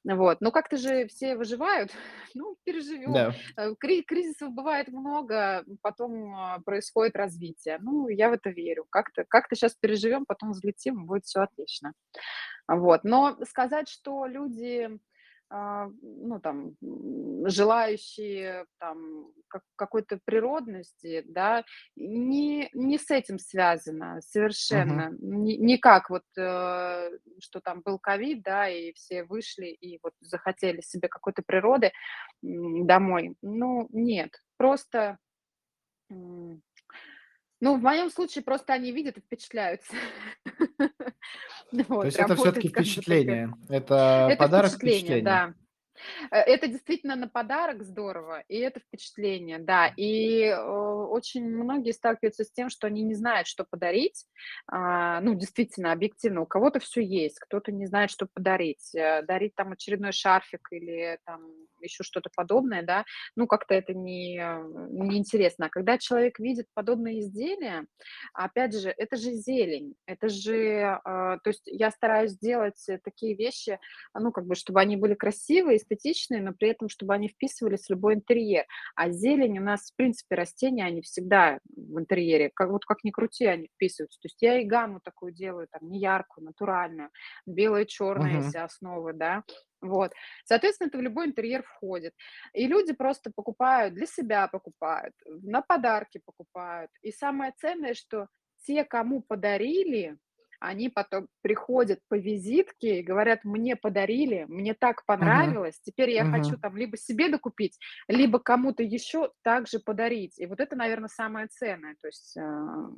[0.03, 1.91] Вот, но как-то же все выживают.
[2.35, 3.13] Ну, переживем.
[3.13, 3.33] Да.
[3.57, 7.79] Э, кри кризисов бывает много, потом, а, происходит развитие.
[7.81, 8.85] Ну, я в это верю.
[8.89, 11.93] Как-то как-то щас переживем, потом взлетим, будет всё отлично.
[12.67, 14.89] Вот, но сказать, что люди,
[15.49, 16.75] ну, там,
[17.45, 21.63] желающие там как какой-то природности, да,
[21.95, 25.09] не не с этим связано совершенно.
[25.19, 30.81] Ни никак вот, э, что там был ковид, да, и все вышли и вот захотели
[30.81, 31.91] себе какой-то природы,
[32.41, 33.35] домой.
[33.41, 35.17] Ну, нет, просто,
[37.59, 39.93] ну, в моем случае просто они видят и впечатляются.
[41.71, 45.23] То есть это такая впечатление, это подарок впечатление, впечатления.
[45.23, 45.53] да.
[46.31, 49.87] Э, это действительно на подарок здорово, и это впечатление, да.
[49.97, 54.25] И, э, очень многие сталкиваются с тем, что они не знают, что подарить.
[54.67, 58.93] А, ну, действительно, объективно, у кого-то всё есть, кто-то не знает, что подарить.
[58.95, 61.41] Э, дарить там очередной шарфик или там
[61.81, 63.05] ещё что-то подобное, да,
[63.35, 65.67] ну, как-то это не неинтересно.
[65.67, 67.85] А когда человек видит подобные изделия,
[68.33, 73.79] опять же, это же зелень, это же, то есть я стараюсь делать такие вещи,
[74.15, 77.89] ну, как бы чтобы они были красивые, эстетичные, но при этом чтобы они вписывались в
[77.89, 78.65] любой интерьер.
[78.95, 82.51] А зелень у нас, в принципе, растения, они всегда в интерьере.
[82.53, 84.19] Как вот как ни крути, они вписываются.
[84.21, 87.09] То есть я и гамму такую делаю, там, неяркую, натуральную,
[87.45, 88.53] белое-чёрное, Мгм.
[88.53, 89.43] если основы, да.
[89.81, 90.13] Вот.
[90.45, 92.13] Соответственно, это в любой интерьер входит.
[92.53, 96.91] И люди просто покупают, для себя покупают, на подарки покупают.
[97.01, 98.27] И самое ценное, что
[98.65, 100.17] те, кому подарили,
[100.59, 106.55] они потом приходят по визитке и говорят: "Мне подарили, мне так понравилось, теперь я хочу
[106.55, 106.61] Мгм.
[106.61, 110.39] там либо себе докупить, либо кому-то ещё также подарить".
[110.39, 111.95] И вот это, наверно, самое ценное.
[112.01, 112.97] То есть, м,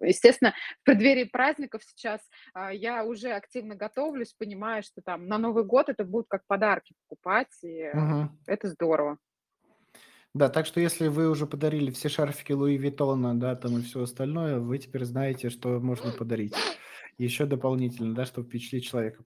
[0.00, 2.20] естественно, в преддверии праздников сейчас,
[2.54, 6.94] а, я уже активно готовлюсь, понимаю, что там на Новый год это будут как подарки
[7.08, 8.36] покупать, и Мгм.
[8.46, 9.18] это здорово.
[10.36, 14.02] Да, так что если вы уже подарили все шарфики Луи Виттона, да, там и всё
[14.02, 16.52] остальное, вы теперь знаете, что можно подарить
[17.18, 19.24] ещё дополнительно, да, чтобы впечатлить человека.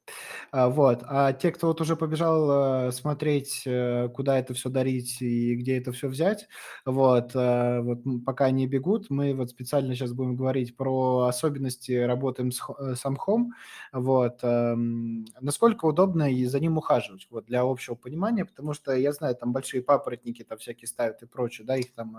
[0.52, 5.22] А, вот, а те, кто вот уже побежал, э, смотреть, э, куда это всё дарить
[5.22, 6.48] и где это всё взять,
[6.86, 12.44] вот, э, вот, пока они бегут, мы вот специально щас будем говорить про особенности работы
[12.80, 13.52] э, с мхом.
[13.92, 19.12] Вот, эм, насколько удобно и за ним ухаживать, вот, для общего понимания, потому что я
[19.12, 22.16] знаю, там большие папоротники там всякие ставят и прочее, да, их там,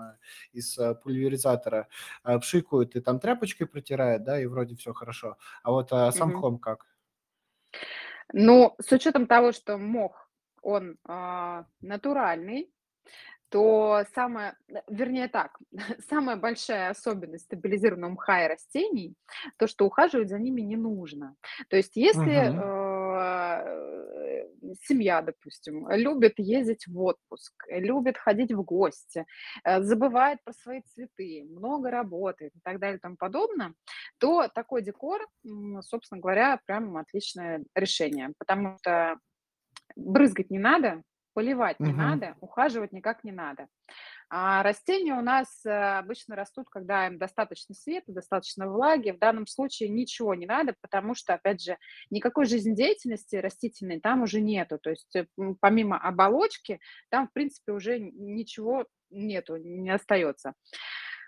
[0.52, 1.88] из пульверизатора,
[2.40, 5.36] пшикают и там тряпочкой протирают, да, и вроде всё хорошо.
[5.64, 6.38] А вот, а с Мгм.
[6.38, 6.84] мхом как?
[8.32, 10.28] Ну, с учётом того, что мох,
[10.62, 12.70] он, а, натуральный,
[13.50, 15.58] то самое, э, вернее так,
[16.10, 19.16] самая большая особенность стабилизированного мха и растений-
[19.58, 21.36] то, что ухаживать за ними не нужно.
[21.70, 22.58] То есть если, Мгм.
[24.80, 29.26] Семья, допустим, любит ездить в отпуск, любит ходить в гости,
[29.64, 33.74] э, забывает про свои цветы, много работает и так далее, и тому подобное,
[34.18, 35.26] то такой декор,
[35.80, 38.32] собственно говоря, прям отличное решение.
[38.38, 39.18] Потому что
[39.96, 41.02] Брызгать не надо,
[41.34, 41.98] поливать не Мгм.
[41.98, 43.66] надо, ухаживать никак не надо.
[44.34, 49.10] А растения у нас, э, обычно растут, когда им достаточно света, достаточно влаги.
[49.10, 51.76] В данном случае ничего не надо, потому что, опять же,
[52.08, 54.78] никакой жизнедеятельности растительной там уже нету.
[54.78, 55.26] То есть, э,
[55.60, 60.54] помимо оболочки, там, в принципе, уже ничего нету, не остается.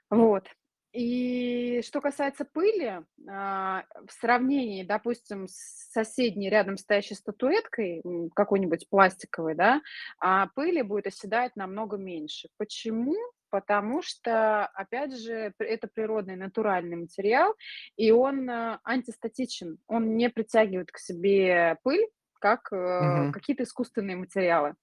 [0.09, 0.49] Вот.
[0.95, 8.01] И что касается пыли, а, в сравнении, допустим, с соседней рядом стоящей статуэткой,
[8.33, 9.83] какой-нибудь пластиковой, да,
[10.21, 12.49] а, пыли будет оседать намного меньше.
[12.59, 13.17] Почему?
[13.51, 17.55] Потому что, опять же, это природный натуральный материал,
[17.97, 19.79] и он, а, антистатичен.
[19.89, 22.07] Он не притягивает к себе пыль,
[22.45, 23.35] как, Мгм.
[23.35, 24.75] какие-то искусственные материалы.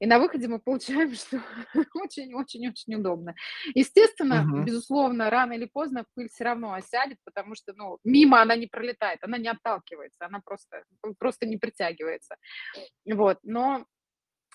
[0.00, 1.38] И на выходе мы получаем, что
[1.94, 3.34] очень очень очень удобно.
[3.74, 4.68] Естественно, Мгм.
[4.68, 9.18] безусловно, рано или поздно пыль всё равно осядет, потому что, ну, мимо она не пролетает,
[9.24, 10.84] она не отталкивается, она просто
[11.18, 12.36] просто не притягивается.
[13.06, 13.86] Вот, но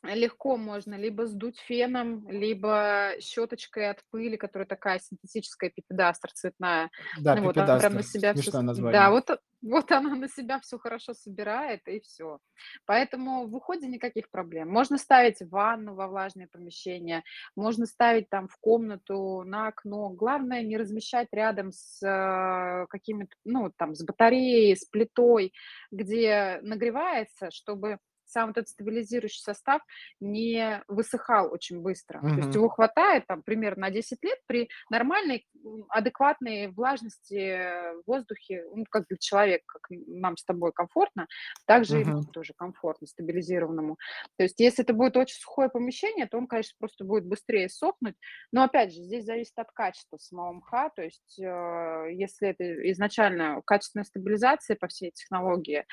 [0.03, 6.89] легко можно либо сдуть феном, либо щеточкой от пыли, которая такая синтетическая, пипедастер цветная.
[7.11, 9.09] Да, Вот она прям на себя с Смешное да, название.
[9.11, 9.29] вот
[9.61, 12.39] вот она на себя всё хорошо собирает, и всё.
[12.85, 14.69] Поэтому в уходе никаких проблем.
[14.69, 17.23] Можно ставить ванну, во влажные помещения,
[17.55, 20.09] можно ставить там в комнату, на окно.
[20.09, 25.53] Главное не размещать рядом с, э, какими-то, ну, там, с батареей, с плитой,
[25.91, 27.99] где нагревается, чтобы
[28.33, 29.81] сам вот этот стабилизирующий состав
[30.19, 32.19] не высыхал очень быстро.
[32.19, 35.45] То есть его хватает там примерно на 10 лет при нормальной,
[35.89, 38.63] адекватной влажности, в воздухе.
[38.73, 41.27] Ну, как для человека, как нам с тобой комфортно,
[41.65, 43.97] так же ему тоже комфортно, стабилизированному.
[44.37, 48.15] То есть если это будет очень сухое помещение, то он, конечно, просто будет быстрее сохнуть.
[48.51, 50.89] Но опять же, здесь зависит от качества самого мха.
[50.95, 55.85] То есть, э, если это изначально качественная стабилизация по всей технологии,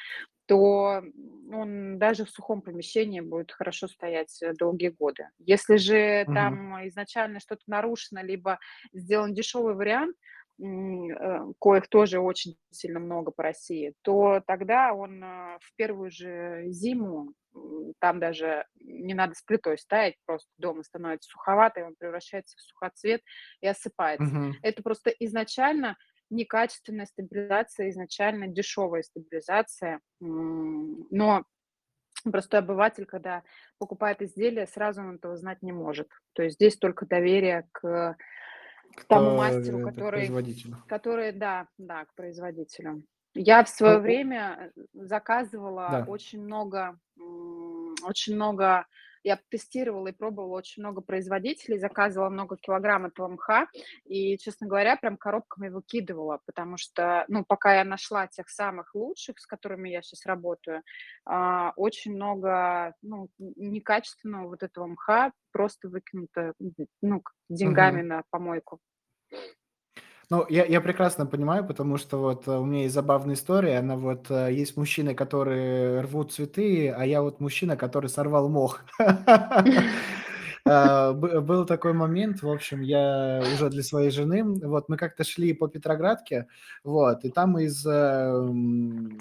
[0.51, 1.03] то,
[1.53, 5.29] он даже в сухом помещении будет хорошо стоять, э, долгие годы.
[5.39, 6.31] Если же Мгм.
[6.33, 8.59] там изначально что-то нарушено, либо
[8.93, 10.17] сделан дешевый вариант,
[10.61, 10.65] э,
[11.61, 17.33] коих тоже очень сильно много по России, то тогда он, э, в первую же зиму,
[18.01, 22.61] там даже не надо с плитой ставить, просто дома становится суховато, и он превращается в
[22.61, 23.23] сухоцвет
[23.61, 24.35] и осыпается.
[24.35, 24.63] Мгм.
[24.63, 25.97] Это просто изначально
[26.31, 30.01] некачественная стабилизация, изначально дешевая стабилизация.
[30.21, 31.45] Но
[32.33, 33.43] простой обыватель, когда
[33.79, 36.09] покупает изделие, сразу он этого знать не может.
[36.35, 38.17] То есть здесь только доверие к
[39.09, 40.27] тому Кто, мастеру, э, к который
[40.87, 43.05] который да, да, к производителю.
[43.35, 46.05] Я в Ну, своё у время, э, заказывала Да.
[46.07, 46.99] очень много,
[48.05, 48.87] очень много
[49.25, 53.69] я тестировала и пробовала очень много производителей, заказывала много килограмм этого мха
[54.05, 59.39] и, честно говоря, прям коробками выкидывала, потому что, ну, пока я нашла тех самых лучших,
[59.39, 60.83] с которыми я щас работаю,
[61.25, 66.55] а, очень много, ну, некачественного вот этого мха просто выкинуто,
[67.03, 68.03] ну, деньгами Мгм.
[68.03, 68.81] на помойку.
[70.33, 73.79] Ну, я я прекрасно понимаю, потому что вот, э, у меня есть забавная история.
[73.79, 78.81] Она вот, э, есть мужчины, которые рвут цветы, а я вот мужчина, который сорвал мох.
[80.67, 85.25] А, бы был такой момент, в общем, я уже для своей жены, вот мы как-то
[85.25, 86.49] шли по Петроградке,
[86.85, 89.19] вот, и там из, эм,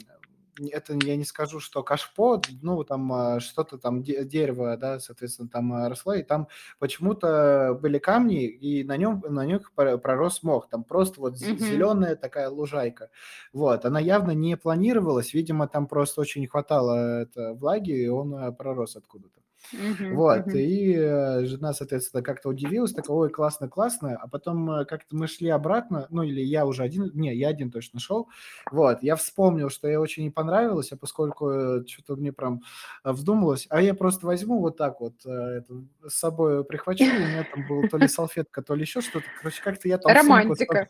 [0.68, 5.48] это я не скажу, что кашпо, ну, там, а, что-то там, де дерево, да, соответственно,
[5.50, 6.48] там, а, росло, и там
[6.80, 10.68] почему-то были камни, и на нём на них про пророс мох.
[10.70, 11.58] Там просто вот зе Мгм.
[11.58, 13.10] зелёная такая лужайка.
[13.54, 18.34] Вот, она явно не планировалась, видимо, там просто очень не хватало это влаги, и он,
[18.36, 19.42] э, пророс откуда-то.
[19.72, 20.56] Мгм, Вот, мгм.
[20.56, 24.16] и, э, жена, соответственно, как-то удивилась, такая: "Ой, классно, классно".
[24.18, 27.72] А потом, э, как-то мы шли обратно, ну, или я уже один, не, я один
[27.72, 28.28] точно шел.
[28.72, 32.62] Вот, я вспомнил, что ей очень не понравилось, а поскольку, э, чё-то мне прям,
[33.04, 35.74] вздумалось, а я просто возьму вот так вот, это,
[36.08, 37.18] с собой прихвачу.
[37.18, 39.30] У меня там была то ли салфетка, то ли еще что-то.
[39.34, 40.88] Короче, как-то я там Романтика.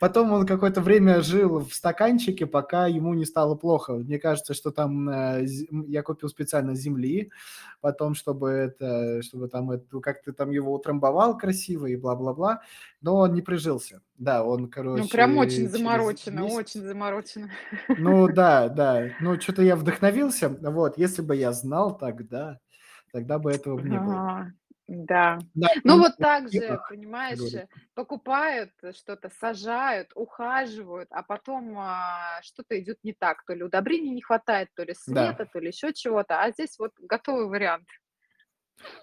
[0.00, 3.94] Потом он какое-то время жил в стаканчике, пока ему не стало плохо.
[3.94, 5.46] Мне кажется, что там, э,
[5.86, 7.30] я купил специально земли,
[7.80, 12.62] потом, чтобы это, чтобы там это, как-то там его утрамбовал красиво и бла-бла-бла,
[13.00, 14.00] но он не прижился.
[14.18, 17.50] Да, он, Ну, прям очень короче, через заморочено, очень месяц заморочено.
[17.88, 19.10] Ну да, да.
[19.20, 20.48] Ну, чё-то я вдохновился.
[20.48, 22.60] Вот, если бы я знал тогда,
[23.12, 24.52] тогда бы этого не было.
[24.88, 25.38] Да.
[25.54, 27.58] Да, Ну, ну, вот так же, понимаешь, говорится.
[27.58, 33.44] э, покупают что-то, сажают, ухаживают, а потом, а, что-то идёт не так.
[33.44, 35.32] То ли удобрений не хватает, то ли Да.
[35.32, 37.86] света, то ли ещё чего-то, а здесь вот готовый вариант.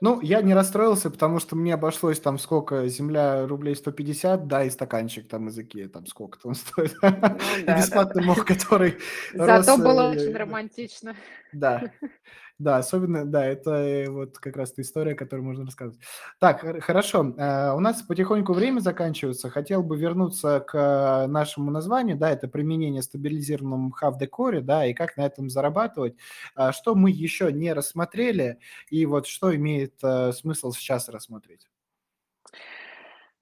[0.01, 4.69] Ну, я не расстроился, потому что мне обошлось там сколько, земля рублей 150, да, и
[4.69, 6.95] стаканчик там из Икеи, там сколько там стоит.
[7.29, 8.27] Ну да, бесплатный да-да.
[8.27, 8.97] мох, который
[9.33, 9.77] Зато рос...
[9.77, 11.15] было очень э, романтично.
[11.51, 11.91] Да,
[12.59, 15.99] да, особенно, да, это вот как раз история, которую можно рассказывать.
[16.39, 19.49] Так, хор- хорошо, э, у нас потихоньку время заканчивается.
[19.49, 24.93] Хотел бы вернуться к нашему названию, да, это применение стабилизированного мха в декоре, да, и
[24.93, 26.15] как на этом зарабатывать.
[26.55, 31.67] А Что мы еще не рассмотрели, и вот что имеет э, смысл сейчас рассмотреть?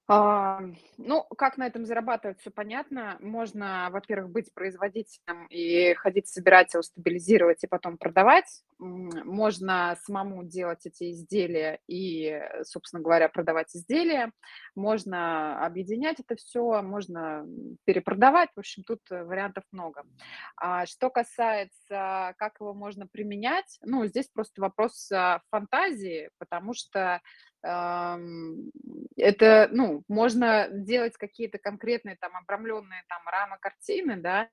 [0.08, 0.60] А,
[0.98, 3.16] ну, как на этом зарабатывать, все понятно.
[3.20, 8.64] Можно, во-первых, быть производителем и ходить собирать его, стабилизировать и потом продавать.
[8.78, 14.32] Можно самому делать эти изделия и, собственно говоря, продавать изделия.
[14.74, 17.46] Можно объединять это все, можно,
[17.84, 18.50] перепродавать.
[18.56, 20.02] В общем, тут, э, вариантов много.
[20.56, 27.20] А что касается, как его можно применять, ну, здесь просто вопрос, а, фантазии, потому что
[27.62, 34.48] это, ну, можно делать какие-то конкретные там обрамленные там рамы картины, да,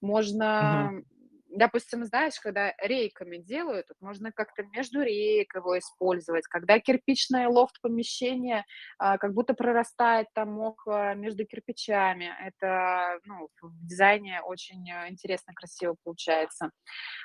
[0.00, 1.02] можно,
[1.50, 8.64] допустим, знаешь, когда рейками делают, вот можно как-то между рейк его использовать, когда кирпичное лофт-помещение,
[8.98, 15.08] а, как будто прорастает там мох а, между кирпичами, это, ну, в дизайне очень э,
[15.10, 16.70] интересно, красиво получается.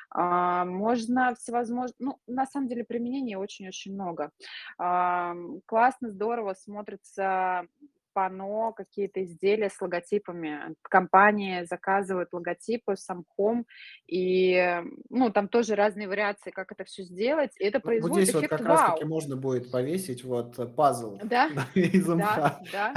[0.10, 4.32] А, можно всевозможно ну, на самом деле применений очень-очень много.
[4.78, 7.68] Ам, классно, здорово смотрится
[8.16, 10.74] панно, какие-то изделия с логотипами.
[10.82, 13.68] Компании заказывают логотипы с мхом,
[14.08, 17.90] и, э, ну, там тоже разные вариации, как это все сделать, и это Вот вот
[17.90, 19.10] производит здесь вот эффект как раз-таки вау.
[19.10, 22.62] можно будет повесить вот э, пазл Да, да, из да, мха.
[22.72, 22.94] да.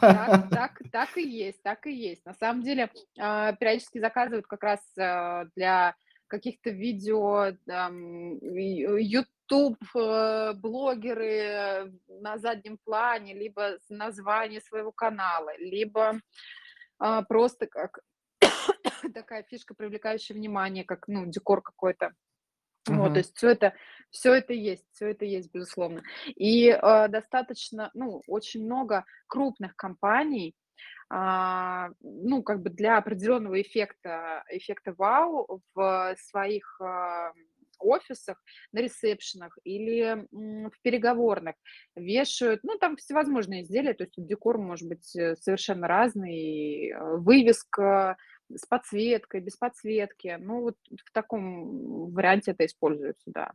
[0.00, 2.24] Так так так и есть, так и есть.
[2.24, 5.96] На самом деле, а, периодически заказывают как раз, а, для
[6.28, 15.50] каких-то видео, там, ю "Ютуб", э, блогеры э, на заднем плане, либо название своего канала,
[15.58, 16.20] либо,
[16.98, 18.00] а, просто как
[19.14, 22.12] такая фишка, привлекающая внимание, как, ну, декор какой-то.
[22.86, 23.74] Вот, то есть все это
[24.10, 26.02] все это есть, все это есть, безусловно.
[26.26, 30.54] И, э, достаточно, ну, очень много крупных компаний,
[31.08, 37.34] а, ну, как бы для определенного эффекта эффекта вау в своих, ам,
[37.84, 41.54] офисах, на ресепшенах или, в переговорных
[41.96, 48.16] вешают, ну, там всевозможные изделия, то есть декор может быть, э, совершенно разный, э, вывеска
[48.52, 50.36] с подсветкой, без подсветки.
[50.40, 53.52] Ну, вот в таком варианте это используется, да.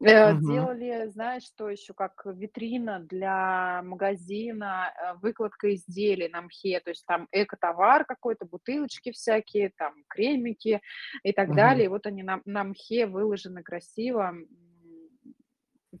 [0.00, 0.42] Мгм.
[0.42, 7.06] делали, знаешь, что еще, как витрина для магазина, э, выкладка изделий на мхе, то есть
[7.06, 10.80] там экотовар какой-то, бутылочки всякие, там кремики
[11.22, 11.84] и так далее.
[11.84, 11.86] Мгм.
[11.86, 14.34] И вот они на, на мхе выложены красиво.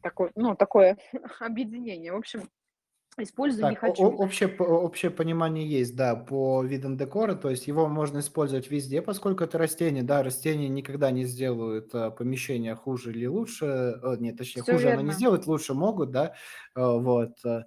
[0.02, 0.98] Такое, ну, такое
[1.40, 2.12] объединение.
[2.12, 2.50] В общем,
[3.22, 4.08] использую, не Так, о хочу.
[4.08, 7.34] общее общее понимание есть, да, по видам декора.
[7.34, 10.02] То есть его можно использовать везде, поскольку это растение.
[10.02, 13.64] Да, растения никогда не сделают, а, помещение хуже или лучше.
[14.02, 15.12] Э, нет, точнее, Все хуже оно не верно.
[15.12, 16.34] сделает, лучше могут, да.
[16.76, 17.62] Э, вот, э,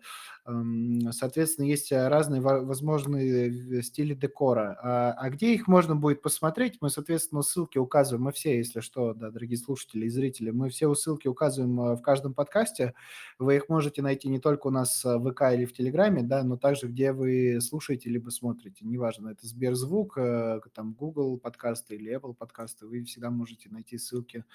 [1.12, 4.80] соответственно, есть, э, разные во возможные в стили декора.
[4.82, 8.24] А, а где их можно будет посмотреть, мы, соответственно, ссылки указываем.
[8.24, 12.02] Мы все, если что, да, дорогие слушатели и зрители, мы все ссылки указываем, э, в
[12.02, 12.94] каждом подкасте.
[13.40, 16.44] Вы их можете найти не только у нас э, в ВК или в Телеграме, да,
[16.44, 18.86] но также где вы слушаете либо смотрите.
[18.86, 22.86] Неважно, это Сберзвук, э, там Google подкасты или Apple подкасты.
[22.86, 24.46] Вы всегда можете найти ссылки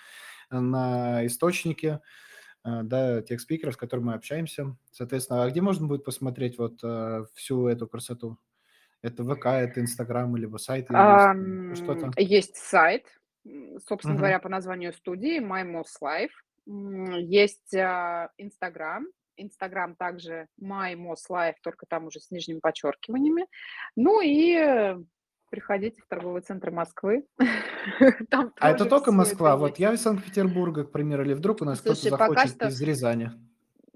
[0.51, 1.99] на источники, э,
[2.85, 4.77] да, тех спикеров, с которыми мы общаемся.
[4.93, 8.39] Соответственно, а где можно будет посмотреть вот э, всю эту красоту?
[9.03, 10.59] Это ВК, это Инстаграм, либо
[10.95, 12.17] есть, м, Ам, что-то?
[12.17, 13.07] есть сайт,
[13.79, 14.19] собственно Мгм.
[14.19, 16.33] говоря, по названию студии My Moss Life.
[16.67, 19.07] Есть, а, "Инстаграм".
[19.37, 23.47] "Инстаграм" также My Moss Life, только там уже с нижними подчеркиваниями.
[23.97, 24.97] Ну и, э,
[25.53, 27.26] приходите в торговый центр Москвы.
[28.30, 29.57] Там А это только все это Москва?
[29.59, 33.30] Вот я из Санкт-Петербурга, к примеру, или вдруг у нас кто-то захочет что из Рязани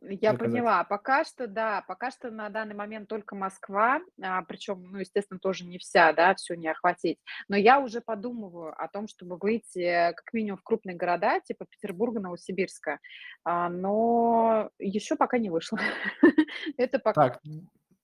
[0.02, 0.38] Я заказать?
[0.52, 0.84] поняла.
[0.84, 5.64] Пока что, да, пока что на данный момент только Москва, а, причем, ну, естественно, тоже
[5.64, 7.18] не вся, да, все не охватить.
[7.48, 11.64] Но я уже подумываю о том, чтобы выйти э, как минимум в крупные города, типа
[11.64, 13.00] Петербурга, Новосибирска,
[13.44, 15.78] А, но еще пока не вышло.
[16.76, 17.40] Это пока Так,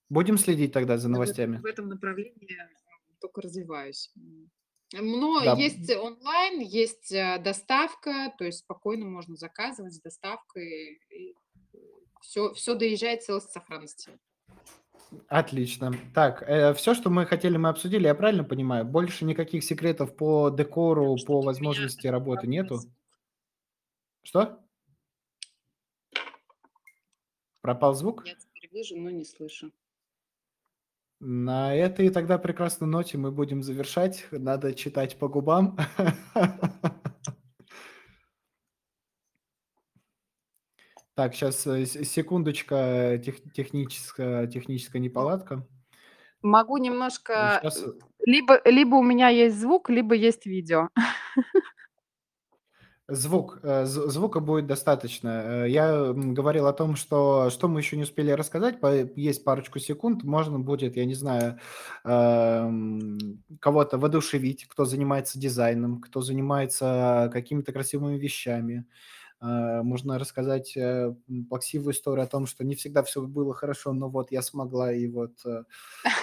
[0.09, 1.59] будем следить тогда за новостями.
[1.59, 2.57] в этом направлении
[3.23, 4.13] только развиваюсь.
[4.93, 11.01] Но Да, есть онлайн, есть э, доставка, то есть спокойно можно заказывать с доставкой.
[12.21, 14.19] Все, все доезжает в целости и сохранности.
[15.29, 15.93] отлично.
[16.15, 16.43] Так,
[16.77, 18.85] все, что мы хотели, мы обсудили, я правильно понимаю?
[18.85, 22.81] Больше никаких секретов по декору, по у меня возможности работы нету?
[24.23, 24.61] Что?
[27.63, 28.27] Пропал звук?
[28.27, 29.73] Я теперь вижу, но не слышу.
[31.25, 34.27] На этой тогда прекрасной ноте мы будем завершать.
[34.33, 35.79] Надо читать по губам.
[41.15, 45.69] Так, сейчас э, секундочка, тех, техническая, техническая неполадка.
[46.41, 47.61] Могу немножко...
[47.61, 47.85] Сейчас...
[48.25, 50.89] Либо, либо у меня есть звук, либо есть видео.
[53.15, 55.65] Звук, э, звука будет достаточно.
[55.65, 58.79] Э, я говорил о том, что что мы еще не успели рассказать,
[59.17, 61.59] есть парочку секунд, можно будет, я не знаю,
[62.05, 68.87] эм, кого-то воодушевить, кто занимается дизайном, кто занимается какими-то красивыми вещами.
[69.43, 70.75] Э, можно рассказать
[71.51, 75.07] плаксивую историю о том, что не всегда все было хорошо, но вот я смогла, и
[75.07, 75.35] вот,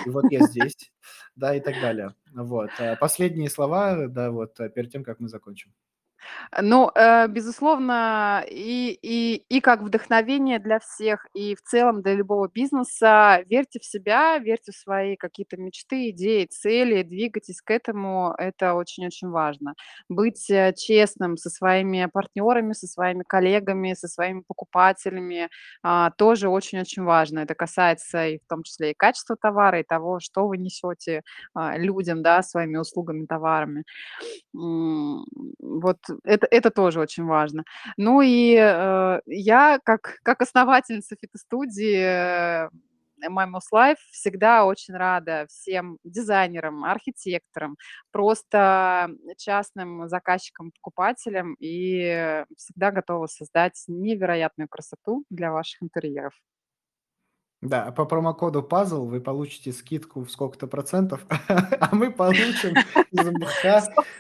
[0.07, 0.91] и вот я здесь,
[1.35, 2.15] да, и так далее.
[2.33, 2.71] Вот.
[2.99, 5.71] Последние слова, да, вот перед тем, как мы закончим.
[6.61, 12.47] Ну, э, безусловно, и, и, и как вдохновение для всех, и в целом для любого
[12.47, 13.43] бизнеса.
[13.47, 18.33] Верьте в себя, верьте в свои какие-то мечты, идеи, цели, двигайтесь к этому.
[18.37, 19.75] Это очень-очень важно.
[20.09, 25.49] Быть э, честным со своими партнерами, со своими коллегами, со своими покупателями
[25.83, 27.39] а, тоже очень-очень важно.
[27.39, 31.21] Это касается и в том числе и качества товара, и того, что вы несете
[31.53, 33.83] а, людям, да, своими услугами, товарами.
[34.53, 37.63] Вот это, это тоже очень важно.
[37.97, 42.69] Ну и э, я, как, как основательница фитостудии э,
[43.27, 47.77] My Life всегда очень рада всем дизайнерам, архитекторам,
[48.11, 56.33] просто частным заказчикам, покупателям и всегда готова создать невероятную красоту для ваших интерьеров.
[57.61, 62.73] Да, а по промокоду Puzzle вы получите скидку в сколько-то процентов, а мы получим
[63.11, 63.65] из МБХ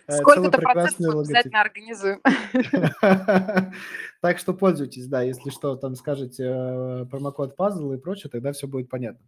[0.07, 2.19] э, Сколько-то процентов обязательно организуем.
[4.21, 8.67] Так что пользуйтесь, да, если что, там скажете э, промокод Puzzle и прочее, тогда все
[8.67, 9.25] будет понятно.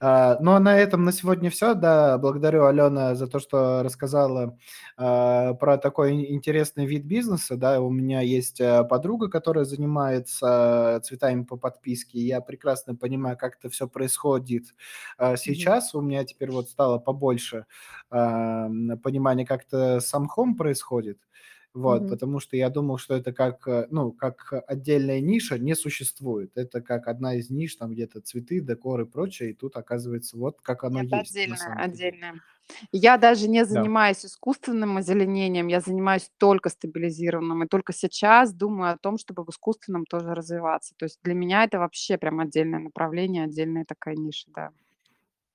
[0.00, 4.56] А, ну, а на этом на сегодня все, да, благодарю Алена за то, что рассказала
[4.96, 11.42] а, про такой интересный вид бизнеса, да, у меня есть э, подруга, которая занимается цветами
[11.42, 14.66] по подписке, я прекрасно понимаю, как это все происходит
[15.16, 17.66] а, сейчас, у меня теперь вот стало побольше
[18.10, 21.18] понимания, как это сам хом происходит,
[21.74, 22.08] вот, Мгм.
[22.08, 26.52] потому что я думал, что это как, э, ну, как отдельная ниша не существует.
[26.56, 30.60] Это как одна из ниш, там где-то цветы, декор и прочее, и тут оказывается вот
[30.62, 32.40] как оно Это есть отдельное, отдельное.
[32.92, 33.88] Я даже не Да.
[33.88, 39.50] занимаюсь искусственным озеленением, я занимаюсь только стабилизированным, и только сейчас думаю о том, чтобы в
[39.50, 40.94] искусственном тоже развиваться.
[40.98, 44.70] То есть для меня это вообще прям отдельное направление, отдельная такая ниша, да.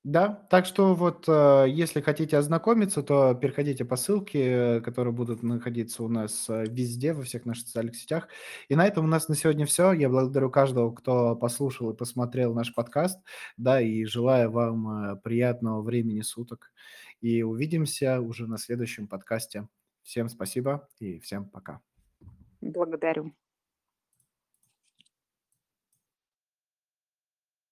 [0.04, 6.04] Да, так что вот, э, если хотите ознакомиться, то переходите по ссылке, которые будут находиться
[6.04, 8.28] у нас э, везде, во всех наших социальных сетях.
[8.68, 9.94] И на этом у нас на сегодня все.
[9.94, 13.18] Я благодарю каждого, кто послушал и посмотрел наш подкаст,
[13.56, 16.74] да, и желаю вам э, приятного времени суток.
[17.22, 19.70] И увидимся уже на следующем подкасте.
[20.02, 21.80] Всем спасибо и всем пока.
[22.60, 23.34] Благодарю.